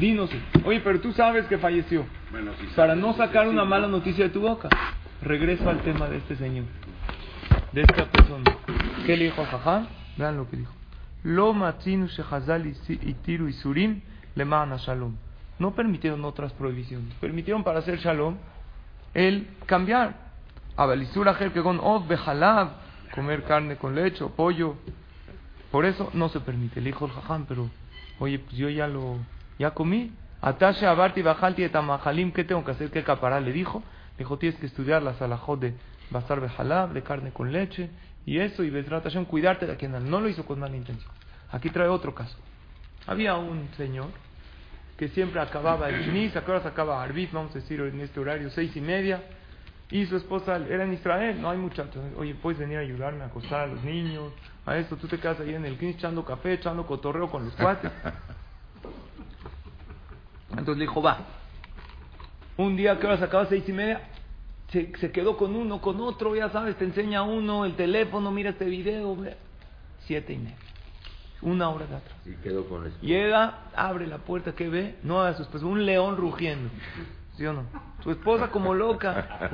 Dinos, 0.00 0.30
oye, 0.64 0.80
pero 0.80 1.00
tú 1.00 1.12
sabes 1.12 1.46
que 1.46 1.58
falleció. 1.58 2.06
para 2.74 2.94
no 2.94 3.12
sacar 3.14 3.46
una 3.48 3.64
mala 3.64 3.86
noticia 3.88 4.24
de 4.24 4.30
tu 4.30 4.40
boca. 4.40 4.68
Regreso 5.22 5.68
al 5.68 5.80
tema 5.82 6.08
de 6.08 6.18
este 6.18 6.36
señor 6.36 6.64
de 7.76 7.82
esta 7.82 8.06
persona. 8.06 8.56
¿Qué 9.04 9.16
le 9.16 9.24
dijo 9.24 9.42
a 9.42 9.46
Jajá? 9.46 9.86
Vean 10.16 10.36
lo 10.38 10.48
que 10.48 10.56
dijo. 10.56 10.72
Lo 11.22 11.52
matzinu 11.52 12.06
shehazal 12.06 12.66
itiru 12.66 13.48
isurim 13.48 14.00
le 14.34 14.44
shalom. 14.44 15.14
No 15.58 15.74
permitieron 15.74 16.24
otras 16.24 16.52
prohibiciones. 16.54 17.12
Permitieron 17.20 17.64
para 17.64 17.80
hacer 17.80 17.98
shalom 17.98 18.36
el 19.12 19.46
cambiar. 19.66 20.25
Que 20.76 21.62
con 21.62 21.80
comer 23.14 23.44
carne 23.44 23.76
con 23.76 23.94
leche 23.94 24.22
o 24.24 24.30
pollo. 24.30 24.76
Por 25.70 25.84
eso 25.84 26.10
no 26.12 26.28
se 26.28 26.40
permite. 26.40 26.80
Le 26.80 26.90
dijo 26.90 27.06
el 27.06 27.12
jajam, 27.12 27.46
pero 27.46 27.70
oye, 28.18 28.38
pues 28.38 28.56
yo 28.56 28.68
ya 28.68 28.86
lo 28.86 29.16
ya 29.58 29.70
comí. 29.72 30.12
Atasha 30.42 30.90
abarti 30.90 31.22
bajalti 31.22 31.64
etamahalim, 31.64 32.32
¿qué 32.32 32.44
tengo 32.44 32.64
que 32.64 32.72
hacer? 32.72 32.90
¿Qué 32.90 33.02
capará? 33.02 33.40
Le 33.40 33.52
dijo. 33.52 33.82
Le 34.12 34.18
dijo, 34.18 34.38
tienes 34.38 34.58
que 34.60 34.66
estudiar 34.66 35.02
la 35.02 35.14
salajot 35.14 35.58
de 35.60 35.74
basar 36.10 36.40
bejalab, 36.40 36.92
de 36.92 37.02
carne 37.02 37.32
con 37.32 37.52
leche, 37.52 37.90
y 38.24 38.38
eso, 38.38 38.62
y 38.62 38.70
Besrat 38.70 39.06
cuidarte 39.26 39.66
de 39.66 39.76
quien 39.76 39.92
no 39.92 40.20
lo 40.20 40.28
hizo 40.28 40.44
con 40.44 40.58
mala 40.58 40.76
intención. 40.76 41.10
Aquí 41.50 41.70
trae 41.70 41.88
otro 41.88 42.14
caso. 42.14 42.36
Había 43.06 43.36
un 43.36 43.68
señor 43.76 44.08
que 44.96 45.08
siempre 45.08 45.40
acababa 45.40 45.88
el 45.88 46.06
Shnis, 46.06 46.34
¿a 46.36 46.44
qué 46.44 46.50
hora 46.50 46.66
acaba 46.66 47.02
Arbit? 47.02 47.30
Vamos 47.32 47.50
a 47.52 47.54
decir 47.54 47.80
en 47.80 48.00
este 48.00 48.18
horario, 48.18 48.50
seis 48.50 48.74
y 48.76 48.80
media. 48.80 49.22
Y 49.90 50.06
su 50.06 50.16
esposa 50.16 50.56
era 50.56 50.84
en 50.84 50.94
Israel, 50.94 51.40
no 51.40 51.50
hay 51.50 51.58
muchachos. 51.58 52.02
Oye, 52.18 52.34
puedes 52.34 52.58
venir 52.58 52.78
a 52.78 52.80
ayudarme 52.80 53.22
a 53.22 53.26
acostar 53.26 53.60
a 53.60 53.66
los 53.68 53.84
niños, 53.84 54.32
a 54.64 54.76
esto. 54.76 54.96
Tú 54.96 55.06
te 55.06 55.18
quedas 55.18 55.38
ahí 55.40 55.54
en 55.54 55.64
el 55.64 55.76
Knis 55.76 55.96
echando 55.96 56.24
café, 56.24 56.54
echando 56.54 56.86
cotorreo 56.86 57.30
con 57.30 57.44
los 57.44 57.54
cuates. 57.54 57.92
Entonces 60.50 60.76
le 60.76 60.84
dijo, 60.84 61.00
va. 61.00 61.18
Un 62.56 62.76
día, 62.76 62.92
¿a 62.92 62.98
qué 62.98 63.06
hora 63.06 63.24
acaba? 63.24 63.46
Seis 63.46 63.68
y 63.68 63.72
media 63.72 64.00
se, 64.70 64.92
se, 64.98 65.12
quedó 65.12 65.36
con 65.36 65.54
uno, 65.54 65.80
con 65.80 66.00
otro, 66.00 66.34
ya 66.34 66.50
sabes, 66.50 66.76
te 66.76 66.84
enseña 66.84 67.22
uno 67.22 67.64
el 67.64 67.76
teléfono, 67.76 68.32
mira 68.32 68.50
este 68.50 68.64
video, 68.64 69.16
siete 70.00 70.32
y 70.32 70.38
media, 70.38 70.56
una 71.42 71.68
hora 71.68 71.86
de 71.86 71.96
atrás. 71.96 72.18
Y 72.24 72.34
quedó 72.42 72.68
con. 72.68 72.90
Llega, 73.00 73.70
abre 73.74 74.06
la 74.06 74.18
puerta, 74.18 74.54
¿qué 74.54 74.68
ve? 74.68 74.96
No 75.02 75.22
a 75.22 75.34
su 75.34 75.42
esposa, 75.42 75.66
un 75.66 75.86
león 75.86 76.16
rugiendo, 76.16 76.70
¿sí 77.36 77.46
o 77.46 77.52
no? 77.52 77.64
Su 78.02 78.10
esposa 78.10 78.48
como 78.50 78.74
loca, 78.74 79.48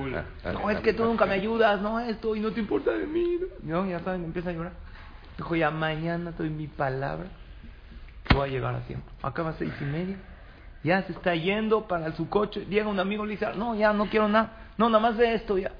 no, 0.44 0.70
es 0.70 0.80
que 0.80 0.92
tú 0.92 1.04
nunca 1.04 1.26
me 1.26 1.34
ayudas, 1.34 1.80
no 1.80 2.00
esto, 2.00 2.36
y 2.36 2.40
no 2.40 2.50
te 2.52 2.60
importa 2.60 2.92
de 2.92 3.06
mí, 3.06 3.38
no, 3.62 3.86
ya 3.86 4.00
saben, 4.00 4.24
empieza 4.24 4.50
a 4.50 4.52
llorar. 4.52 4.72
Dijo, 5.36 5.56
ya 5.56 5.70
mañana 5.70 6.32
doy 6.32 6.50
mi 6.50 6.66
palabra 6.66 7.28
que 8.24 8.34
voy 8.34 8.48
a 8.48 8.52
llegar 8.52 8.74
a 8.74 8.80
tiempo. 8.80 9.10
Acaba 9.22 9.54
seis 9.54 9.72
y 9.80 9.84
media, 9.84 10.16
ya 10.84 11.02
se 11.04 11.12
está 11.12 11.34
yendo 11.34 11.86
para 11.88 12.12
su 12.12 12.28
coche, 12.28 12.66
llega 12.66 12.88
un 12.88 13.00
amigo 13.00 13.24
y 13.24 13.28
le 13.28 13.32
dice, 13.32 13.46
no, 13.56 13.74
ya 13.74 13.92
no 13.92 14.06
quiero 14.06 14.28
nada 14.28 14.58
no, 14.76 14.88
nada 14.88 15.00
más 15.00 15.16
de 15.16 15.34
esto 15.34 15.58
ya. 15.58 15.72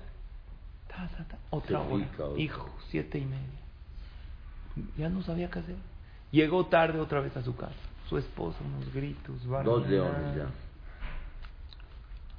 Otra 1.51 1.81
hora. 1.81 2.07
Hijo, 2.37 2.71
siete 2.88 3.19
y 3.19 3.25
media. 3.25 3.61
Ya 4.97 5.09
no 5.09 5.23
sabía 5.23 5.51
qué 5.51 5.59
hacer. 5.59 5.77
Llegó 6.31 6.67
tarde 6.67 6.99
otra 7.01 7.21
vez 7.21 7.37
a 7.37 7.43
su 7.43 7.57
casa. 7.57 7.75
Su 8.09 8.19
esposa, 8.19 8.59
unos 8.65 8.93
gritos. 8.93 9.43
Dos 9.65 9.88
leones 9.88 10.37
ya. 10.37 10.47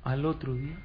Al 0.03 0.25
otro 0.25 0.53
día, 0.53 0.75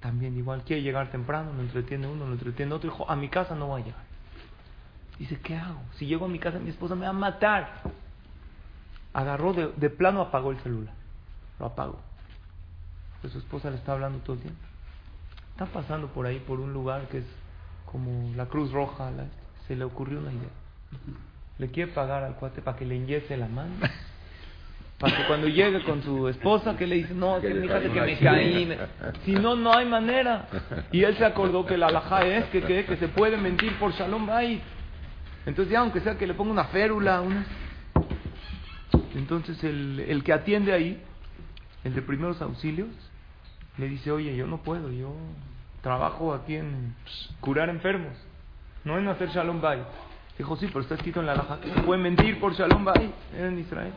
también 0.00 0.36
igual, 0.36 0.62
quiere 0.64 0.82
llegar 0.82 1.10
temprano, 1.10 1.52
lo 1.52 1.62
entretiene 1.62 2.06
uno, 2.06 2.26
lo 2.26 2.32
entretiene 2.32 2.72
otro. 2.72 2.90
Dijo, 2.90 3.10
a 3.10 3.16
mi 3.16 3.28
casa 3.28 3.54
no 3.54 3.68
va 3.68 3.78
a 3.78 3.80
llegar. 3.80 4.04
Dice, 5.18 5.38
¿qué 5.40 5.56
hago? 5.56 5.80
Si 5.98 6.06
llego 6.06 6.26
a 6.26 6.28
mi 6.28 6.38
casa, 6.38 6.58
mi 6.58 6.70
esposa 6.70 6.94
me 6.94 7.02
va 7.02 7.10
a 7.10 7.12
matar. 7.12 7.82
Agarró 9.12 9.52
de, 9.52 9.90
plano, 9.90 10.20
apagó 10.20 10.50
el 10.50 10.60
celular. 10.60 10.94
Lo 11.58 11.66
apagó 11.66 12.00
su 13.28 13.38
esposa 13.38 13.70
le 13.70 13.76
está 13.76 13.92
hablando 13.92 14.18
todo 14.20 14.34
el 14.34 14.42
tiempo. 14.42 14.60
Está 15.52 15.66
pasando 15.66 16.08
por 16.08 16.26
ahí, 16.26 16.40
por 16.40 16.60
un 16.60 16.72
lugar 16.72 17.08
que 17.08 17.18
es 17.18 17.24
como 17.86 18.34
la 18.34 18.46
Cruz 18.46 18.72
Roja, 18.72 19.10
se 19.66 19.76
le 19.76 19.84
ocurrió 19.84 20.18
una 20.18 20.32
idea. 20.32 20.48
Le 21.58 21.68
quiere 21.70 21.92
pagar 21.92 22.24
al 22.24 22.34
cuate 22.34 22.60
para 22.60 22.76
que 22.76 22.84
le 22.84 22.96
inyese 22.96 23.36
la 23.36 23.48
mano. 23.48 23.74
Para 24.98 25.16
que 25.16 25.24
cuando 25.26 25.48
llegue 25.48 25.82
con 25.82 26.02
su 26.02 26.28
esposa, 26.28 26.76
que 26.76 26.86
le 26.86 26.96
dice, 26.96 27.14
no, 27.14 27.40
que 27.40 27.52
fíjate 27.52 27.90
que 27.90 28.00
me 28.00 28.18
caí. 28.18 28.78
Si 29.24 29.32
no, 29.32 29.56
no 29.56 29.72
hay 29.74 29.86
manera. 29.86 30.46
Y 30.92 31.02
él 31.02 31.16
se 31.16 31.24
acordó 31.24 31.66
que 31.66 31.76
la 31.76 31.88
alhaja 31.88 32.24
es 32.24 32.44
que, 32.46 32.62
que, 32.62 32.96
se 32.96 33.08
puede 33.08 33.36
mentir 33.36 33.76
por 33.78 33.92
Shalom 33.92 34.26
Bay. 34.26 34.62
Entonces 35.46 35.72
ya, 35.72 35.80
aunque 35.80 36.00
sea 36.00 36.16
que 36.16 36.26
le 36.26 36.34
ponga 36.34 36.52
una 36.52 36.64
férula, 36.66 37.20
una... 37.20 37.44
Entonces 39.14 39.62
el, 39.62 40.04
el 40.08 40.24
que 40.24 40.32
atiende 40.32 40.72
ahí, 40.72 41.02
el 41.82 41.94
de 41.94 42.02
primeros 42.02 42.40
auxilios, 42.40 42.88
le 43.76 43.88
dice, 43.88 44.10
oye, 44.10 44.34
yo 44.36 44.46
no 44.46 44.58
puedo, 44.62 44.90
yo 44.90 45.14
trabajo 45.82 46.32
aquí 46.32 46.56
en 46.56 46.94
curar 47.40 47.68
enfermos, 47.68 48.12
no 48.84 48.98
en 48.98 49.08
hacer 49.08 49.28
Shalom 49.28 49.60
Bay. 49.60 49.82
Dijo, 50.38 50.56
sí, 50.56 50.66
pero 50.68 50.80
está 50.80 50.94
escrito 50.94 51.20
en 51.20 51.26
la 51.26 51.34
laja 51.34 51.60
que 51.60 51.72
se 51.72 51.80
puede 51.82 52.00
mentir 52.00 52.40
por 52.40 52.54
Shalom 52.54 52.84
Bay, 52.84 53.12
era 53.36 53.48
en 53.48 53.58
Israel. 53.58 53.92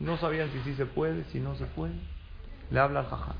No 0.00 0.16
sabían 0.18 0.50
si 0.50 0.60
sí 0.60 0.74
se 0.74 0.86
puede, 0.86 1.24
si 1.24 1.40
no 1.40 1.54
se 1.54 1.64
puede. 1.66 1.94
Le 2.70 2.80
habla 2.80 3.00
al 3.00 3.06
jajam. 3.06 3.36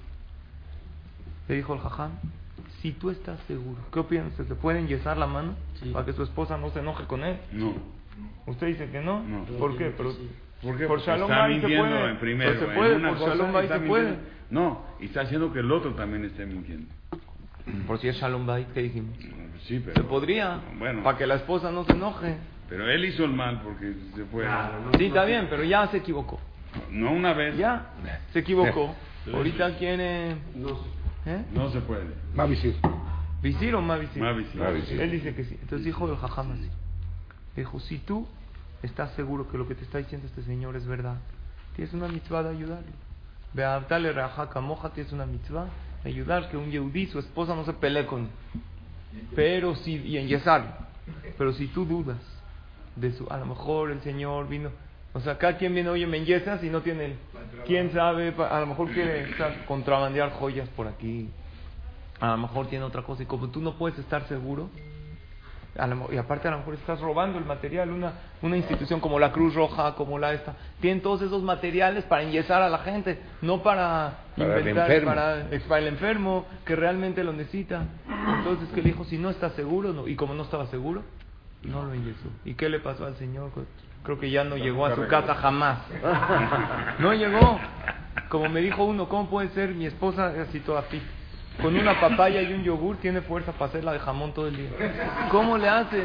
Le 1.49 1.55
dijo 1.57 1.75
al 1.75 1.81
jajam, 1.81 2.13
si 2.81 2.93
tú 2.93 3.11
estás 3.11 3.39
seguro, 3.47 3.79
¿qué 3.93 3.99
opinas? 3.99 4.33
¿Se 4.35 4.45
puede 4.55 4.81
enyesar 4.81 5.17
la 5.17 5.27
mano 5.27 5.55
para 5.93 6.05
que 6.07 6.13
su 6.13 6.23
esposa 6.23 6.57
no 6.57 6.71
se 6.71 6.81
enoje 6.81 7.05
con 7.05 7.25
él? 7.25 7.39
No. 7.53 7.75
¿Usted 8.47 8.69
dice 8.69 8.91
que 8.91 9.01
no? 9.01 9.23
¿Por 9.59 9.77
qué? 9.77 9.93
Pero, 9.97 10.15
porque 10.63 10.87
por 10.87 11.01
Shalom 11.01 11.29
se 11.29 11.61
puede. 11.61 12.11
En 12.11 12.19
primero, 12.19 12.59
se 12.59 12.67
puede, 12.67 12.99
por 12.99 13.19
Shalom 13.19 13.53
Bay 13.53 13.69
se 13.69 13.81
puede. 13.81 14.17
No, 14.51 14.83
y 15.01 15.07
está 15.07 15.23
haciendo 15.23 15.53
que 15.53 15.59
el 15.59 15.71
otro 15.71 15.95
también 15.95 16.25
esté 16.25 16.47
mintiendo. 16.47 16.89
Por 17.87 17.99
si 17.99 18.09
es 18.09 18.17
Shalom 18.17 18.47
Bay, 18.47 18.67
¿qué 18.73 18.83
dijimos? 18.83 19.17
Sí, 19.65 19.83
pero. 19.85 20.01
Se 20.01 20.09
podría. 20.09 20.61
Bueno. 20.79 21.03
Para 21.03 21.19
que 21.19 21.27
la 21.27 21.35
esposa 21.35 21.71
no 21.71 21.85
se 21.85 21.93
enoje. 21.93 22.37
Pero 22.69 22.89
él 22.91 23.05
hizo 23.05 23.25
el 23.25 23.33
mal 23.33 23.61
porque 23.63 23.95
se 24.15 24.25
fue. 24.27 24.47
sí, 24.99 25.07
está 25.07 25.25
bien, 25.25 25.47
pero 25.49 25.65
ya 25.65 25.87
se 25.89 25.99
equivocó. 25.99 26.41
No 26.91 27.13
una 27.13 27.33
vez. 27.33 27.57
Ya, 27.57 27.93
se 28.33 28.41
equivocó. 28.41 28.95
Ahorita 29.33 29.77
quiere. 29.77 30.37
No, 30.55 30.79
¿Eh? 31.27 31.45
no 31.53 31.71
se 31.71 31.81
puede. 31.81 32.07
Mavisir. 32.35 32.77
¿Visir 33.43 33.75
o 33.75 33.81
Mavisir? 33.81 34.23
Mavisir. 34.23 35.01
Él 35.01 35.11
dice 35.11 35.35
que 35.35 35.45
sí. 35.45 35.57
Entonces 35.61 35.85
dijo 35.85 36.09
el 36.11 36.17
jajam 36.17 36.53
así. 36.53 36.71
Dijo, 37.55 37.81
si 37.81 37.99
tú 37.99 38.27
estás 38.83 39.13
seguro 39.13 39.49
que 39.49 39.57
lo 39.57 39.67
que 39.67 39.75
te 39.75 39.85
está 39.85 39.99
diciendo 39.99 40.27
este 40.27 40.43
señor 40.43 40.77
es 40.77 40.87
verdad, 40.87 41.17
tienes 41.75 41.95
una 41.95 42.09
mitzvah 42.09 42.43
de 42.43 42.51
ayudarle. 42.51 42.93
Beabdale 43.55 44.13
Raja 44.13 44.61
Moja 44.61 44.91
tienes 44.91 45.13
una 45.13 45.25
mitzvah 45.25 45.67
ayudar 46.07 46.49
que 46.49 46.57
un 46.57 46.71
yehudí, 46.71 47.07
su 47.07 47.19
esposa, 47.19 47.55
no 47.55 47.65
se 47.65 47.73
pelee 47.75 48.07
con 48.07 48.29
Pero 49.35 49.75
si, 49.77 49.97
y 49.97 50.19
enyesarlo. 50.19 50.73
Pero 51.37 51.53
si 51.53 51.69
tú 51.69 51.85
dudas 51.85 52.19
de 52.97 53.13
su, 53.13 53.27
a 53.31 53.37
lo 53.39 53.47
mejor 53.47 53.91
el 53.91 54.01
Señor 54.03 54.49
vino, 54.49 54.71
o 55.13 55.21
sea, 55.21 55.39
cada 55.39 55.57
quien 55.57 55.75
viene, 55.75 55.89
oye, 55.89 56.07
me 56.07 56.19
enyesas 56.19 56.63
y 56.63 56.69
no 56.69 56.83
tiene, 56.83 57.15
quién 57.67 57.93
sabe, 57.93 58.35
a 58.39 58.61
lo 58.61 58.67
mejor 58.67 58.91
quiere 58.91 59.29
contrabandear 59.67 60.33
joyas 60.33 60.69
por 60.71 60.89
aquí, 60.89 61.31
a 62.21 62.33
lo 62.33 62.39
mejor 62.39 62.67
tiene 62.67 62.85
otra 62.85 63.03
cosa, 63.03 63.23
y 63.23 63.27
como 63.27 63.49
tú 63.49 63.61
no 63.61 63.79
puedes 63.79 63.99
estar 63.99 64.27
seguro, 64.29 64.69
y 66.11 66.17
aparte 66.17 66.49
a 66.49 66.53
lo 66.53 66.59
mejor 66.59 66.75
estás 66.75 67.01
robando 67.01 67.39
el 67.39 67.45
material, 67.45 67.91
una, 67.91 68.13
una 68.41 68.57
institución 68.57 69.01
como 69.01 69.19
la 69.19 69.33
Cruz 69.33 69.55
Roja, 69.55 69.95
como 69.95 70.19
la 70.19 70.33
esta, 70.33 70.55
tienen 70.81 71.03
todos 71.03 71.23
esos 71.23 71.43
materiales 71.43 72.05
para 72.05 72.23
enyesar 72.23 72.63
a 72.63 72.69
la 72.69 72.79
gente, 72.79 73.19
no 73.43 73.63
para, 73.63 74.21
inventar, 74.37 74.91
el 74.91 75.05
para, 75.05 75.79
el 75.79 75.87
enfermo 75.87 76.47
que 76.65 76.77
realmente 76.77 77.23
lo 77.25 77.33
necesita. 77.33 77.85
Entonces 78.39 78.69
que 78.71 78.81
le 78.81 78.91
dijo, 78.91 79.05
si 79.05 79.19
no 79.19 79.29
está 79.29 79.51
seguro, 79.51 79.93
no, 79.93 80.09
y 80.09 80.17
como 80.17 80.33
no 80.35 80.45
estaba 80.45 80.67
seguro, 80.69 81.03
no 81.63 81.85
lo 81.85 81.93
enyesó. 81.93 82.29
¿Y 82.45 82.55
qué 82.55 82.69
le 82.69 82.81
pasó 82.81 83.07
al 83.07 83.17
Señor? 83.17 83.51
Creo 84.03 84.19
que 84.19 84.31
ya 84.31 84.45
no 84.45 84.57
llegó 84.57 84.87
a 84.87 84.95
su 84.95 85.07
casa 85.09 85.35
jamás. 85.35 85.79
No 86.99 87.13
llegó. 87.13 87.59
Como 88.29 88.49
me 88.49 88.61
dijo 88.61 88.85
uno, 88.85 89.09
¿cómo 89.09 89.29
puede 89.29 89.49
ser 89.51 89.75
mi 89.75 89.87
esposa 89.87 90.33
así 90.41 90.61
toda 90.61 90.83
fit? 90.83 91.03
con 91.61 91.77
una 91.77 92.01
papaya 92.01 92.43
y 92.43 92.53
un 92.53 92.63
yogur 92.63 92.97
tiene 92.99 93.21
fuerza 93.23 93.53
para 93.53 93.67
hacerla 93.67 93.93
de 93.93 93.99
jamón 93.99 94.33
todo 94.33 94.49
el 94.49 94.57
día. 94.57 94.71
¿Cómo 95.31 95.57
le 95.57 95.69
hace? 95.69 96.05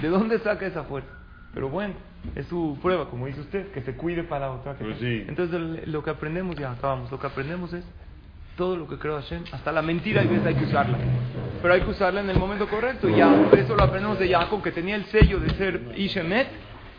¿De 0.00 0.08
dónde 0.08 0.38
saca 0.40 0.66
esa 0.66 0.84
fuerza? 0.84 1.08
Pero 1.54 1.68
bueno, 1.68 1.94
es 2.34 2.46
su 2.46 2.78
prueba, 2.80 3.08
como 3.08 3.26
dice 3.26 3.40
usted, 3.40 3.72
que 3.72 3.82
se 3.82 3.96
cuide 3.96 4.22
para 4.22 4.46
la 4.46 4.52
otra. 4.52 4.74
Pues 4.74 5.00
Entonces 5.00 5.88
lo 5.88 6.02
que 6.02 6.10
aprendemos, 6.10 6.56
ya 6.56 6.72
acabamos, 6.72 7.10
lo 7.10 7.18
que 7.18 7.26
aprendemos 7.26 7.72
es 7.72 7.84
todo 8.56 8.76
lo 8.76 8.86
que 8.86 8.98
creo 8.98 9.16
Hashem, 9.16 9.44
hasta 9.52 9.72
la 9.72 9.82
mentira 9.82 10.20
a 10.20 10.24
veces 10.24 10.46
hay 10.46 10.54
que 10.54 10.64
usarla. 10.64 10.98
Pero 11.62 11.74
hay 11.74 11.80
que 11.82 11.90
usarla 11.90 12.20
en 12.20 12.30
el 12.30 12.38
momento 12.38 12.66
correcto. 12.68 13.08
Y 13.08 13.16
ya, 13.16 13.32
eso 13.56 13.74
lo 13.74 13.82
aprendemos 13.82 14.18
de 14.18 14.28
Jacob, 14.28 14.62
que 14.62 14.72
tenía 14.72 14.96
el 14.96 15.04
sello 15.06 15.38
de 15.40 15.50
ser 15.50 15.80
Ishemet, 15.96 16.48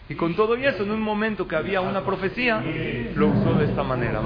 y 0.09 0.15
con 0.15 0.35
todo 0.35 0.55
eso, 0.55 0.83
en 0.83 0.91
un 0.91 1.01
momento 1.01 1.47
que 1.47 1.55
había 1.55 1.81
una 1.81 2.03
profecía, 2.03 2.61
lo 3.15 3.27
usó 3.27 3.53
de 3.53 3.65
esta 3.65 3.83
manera. 3.83 4.21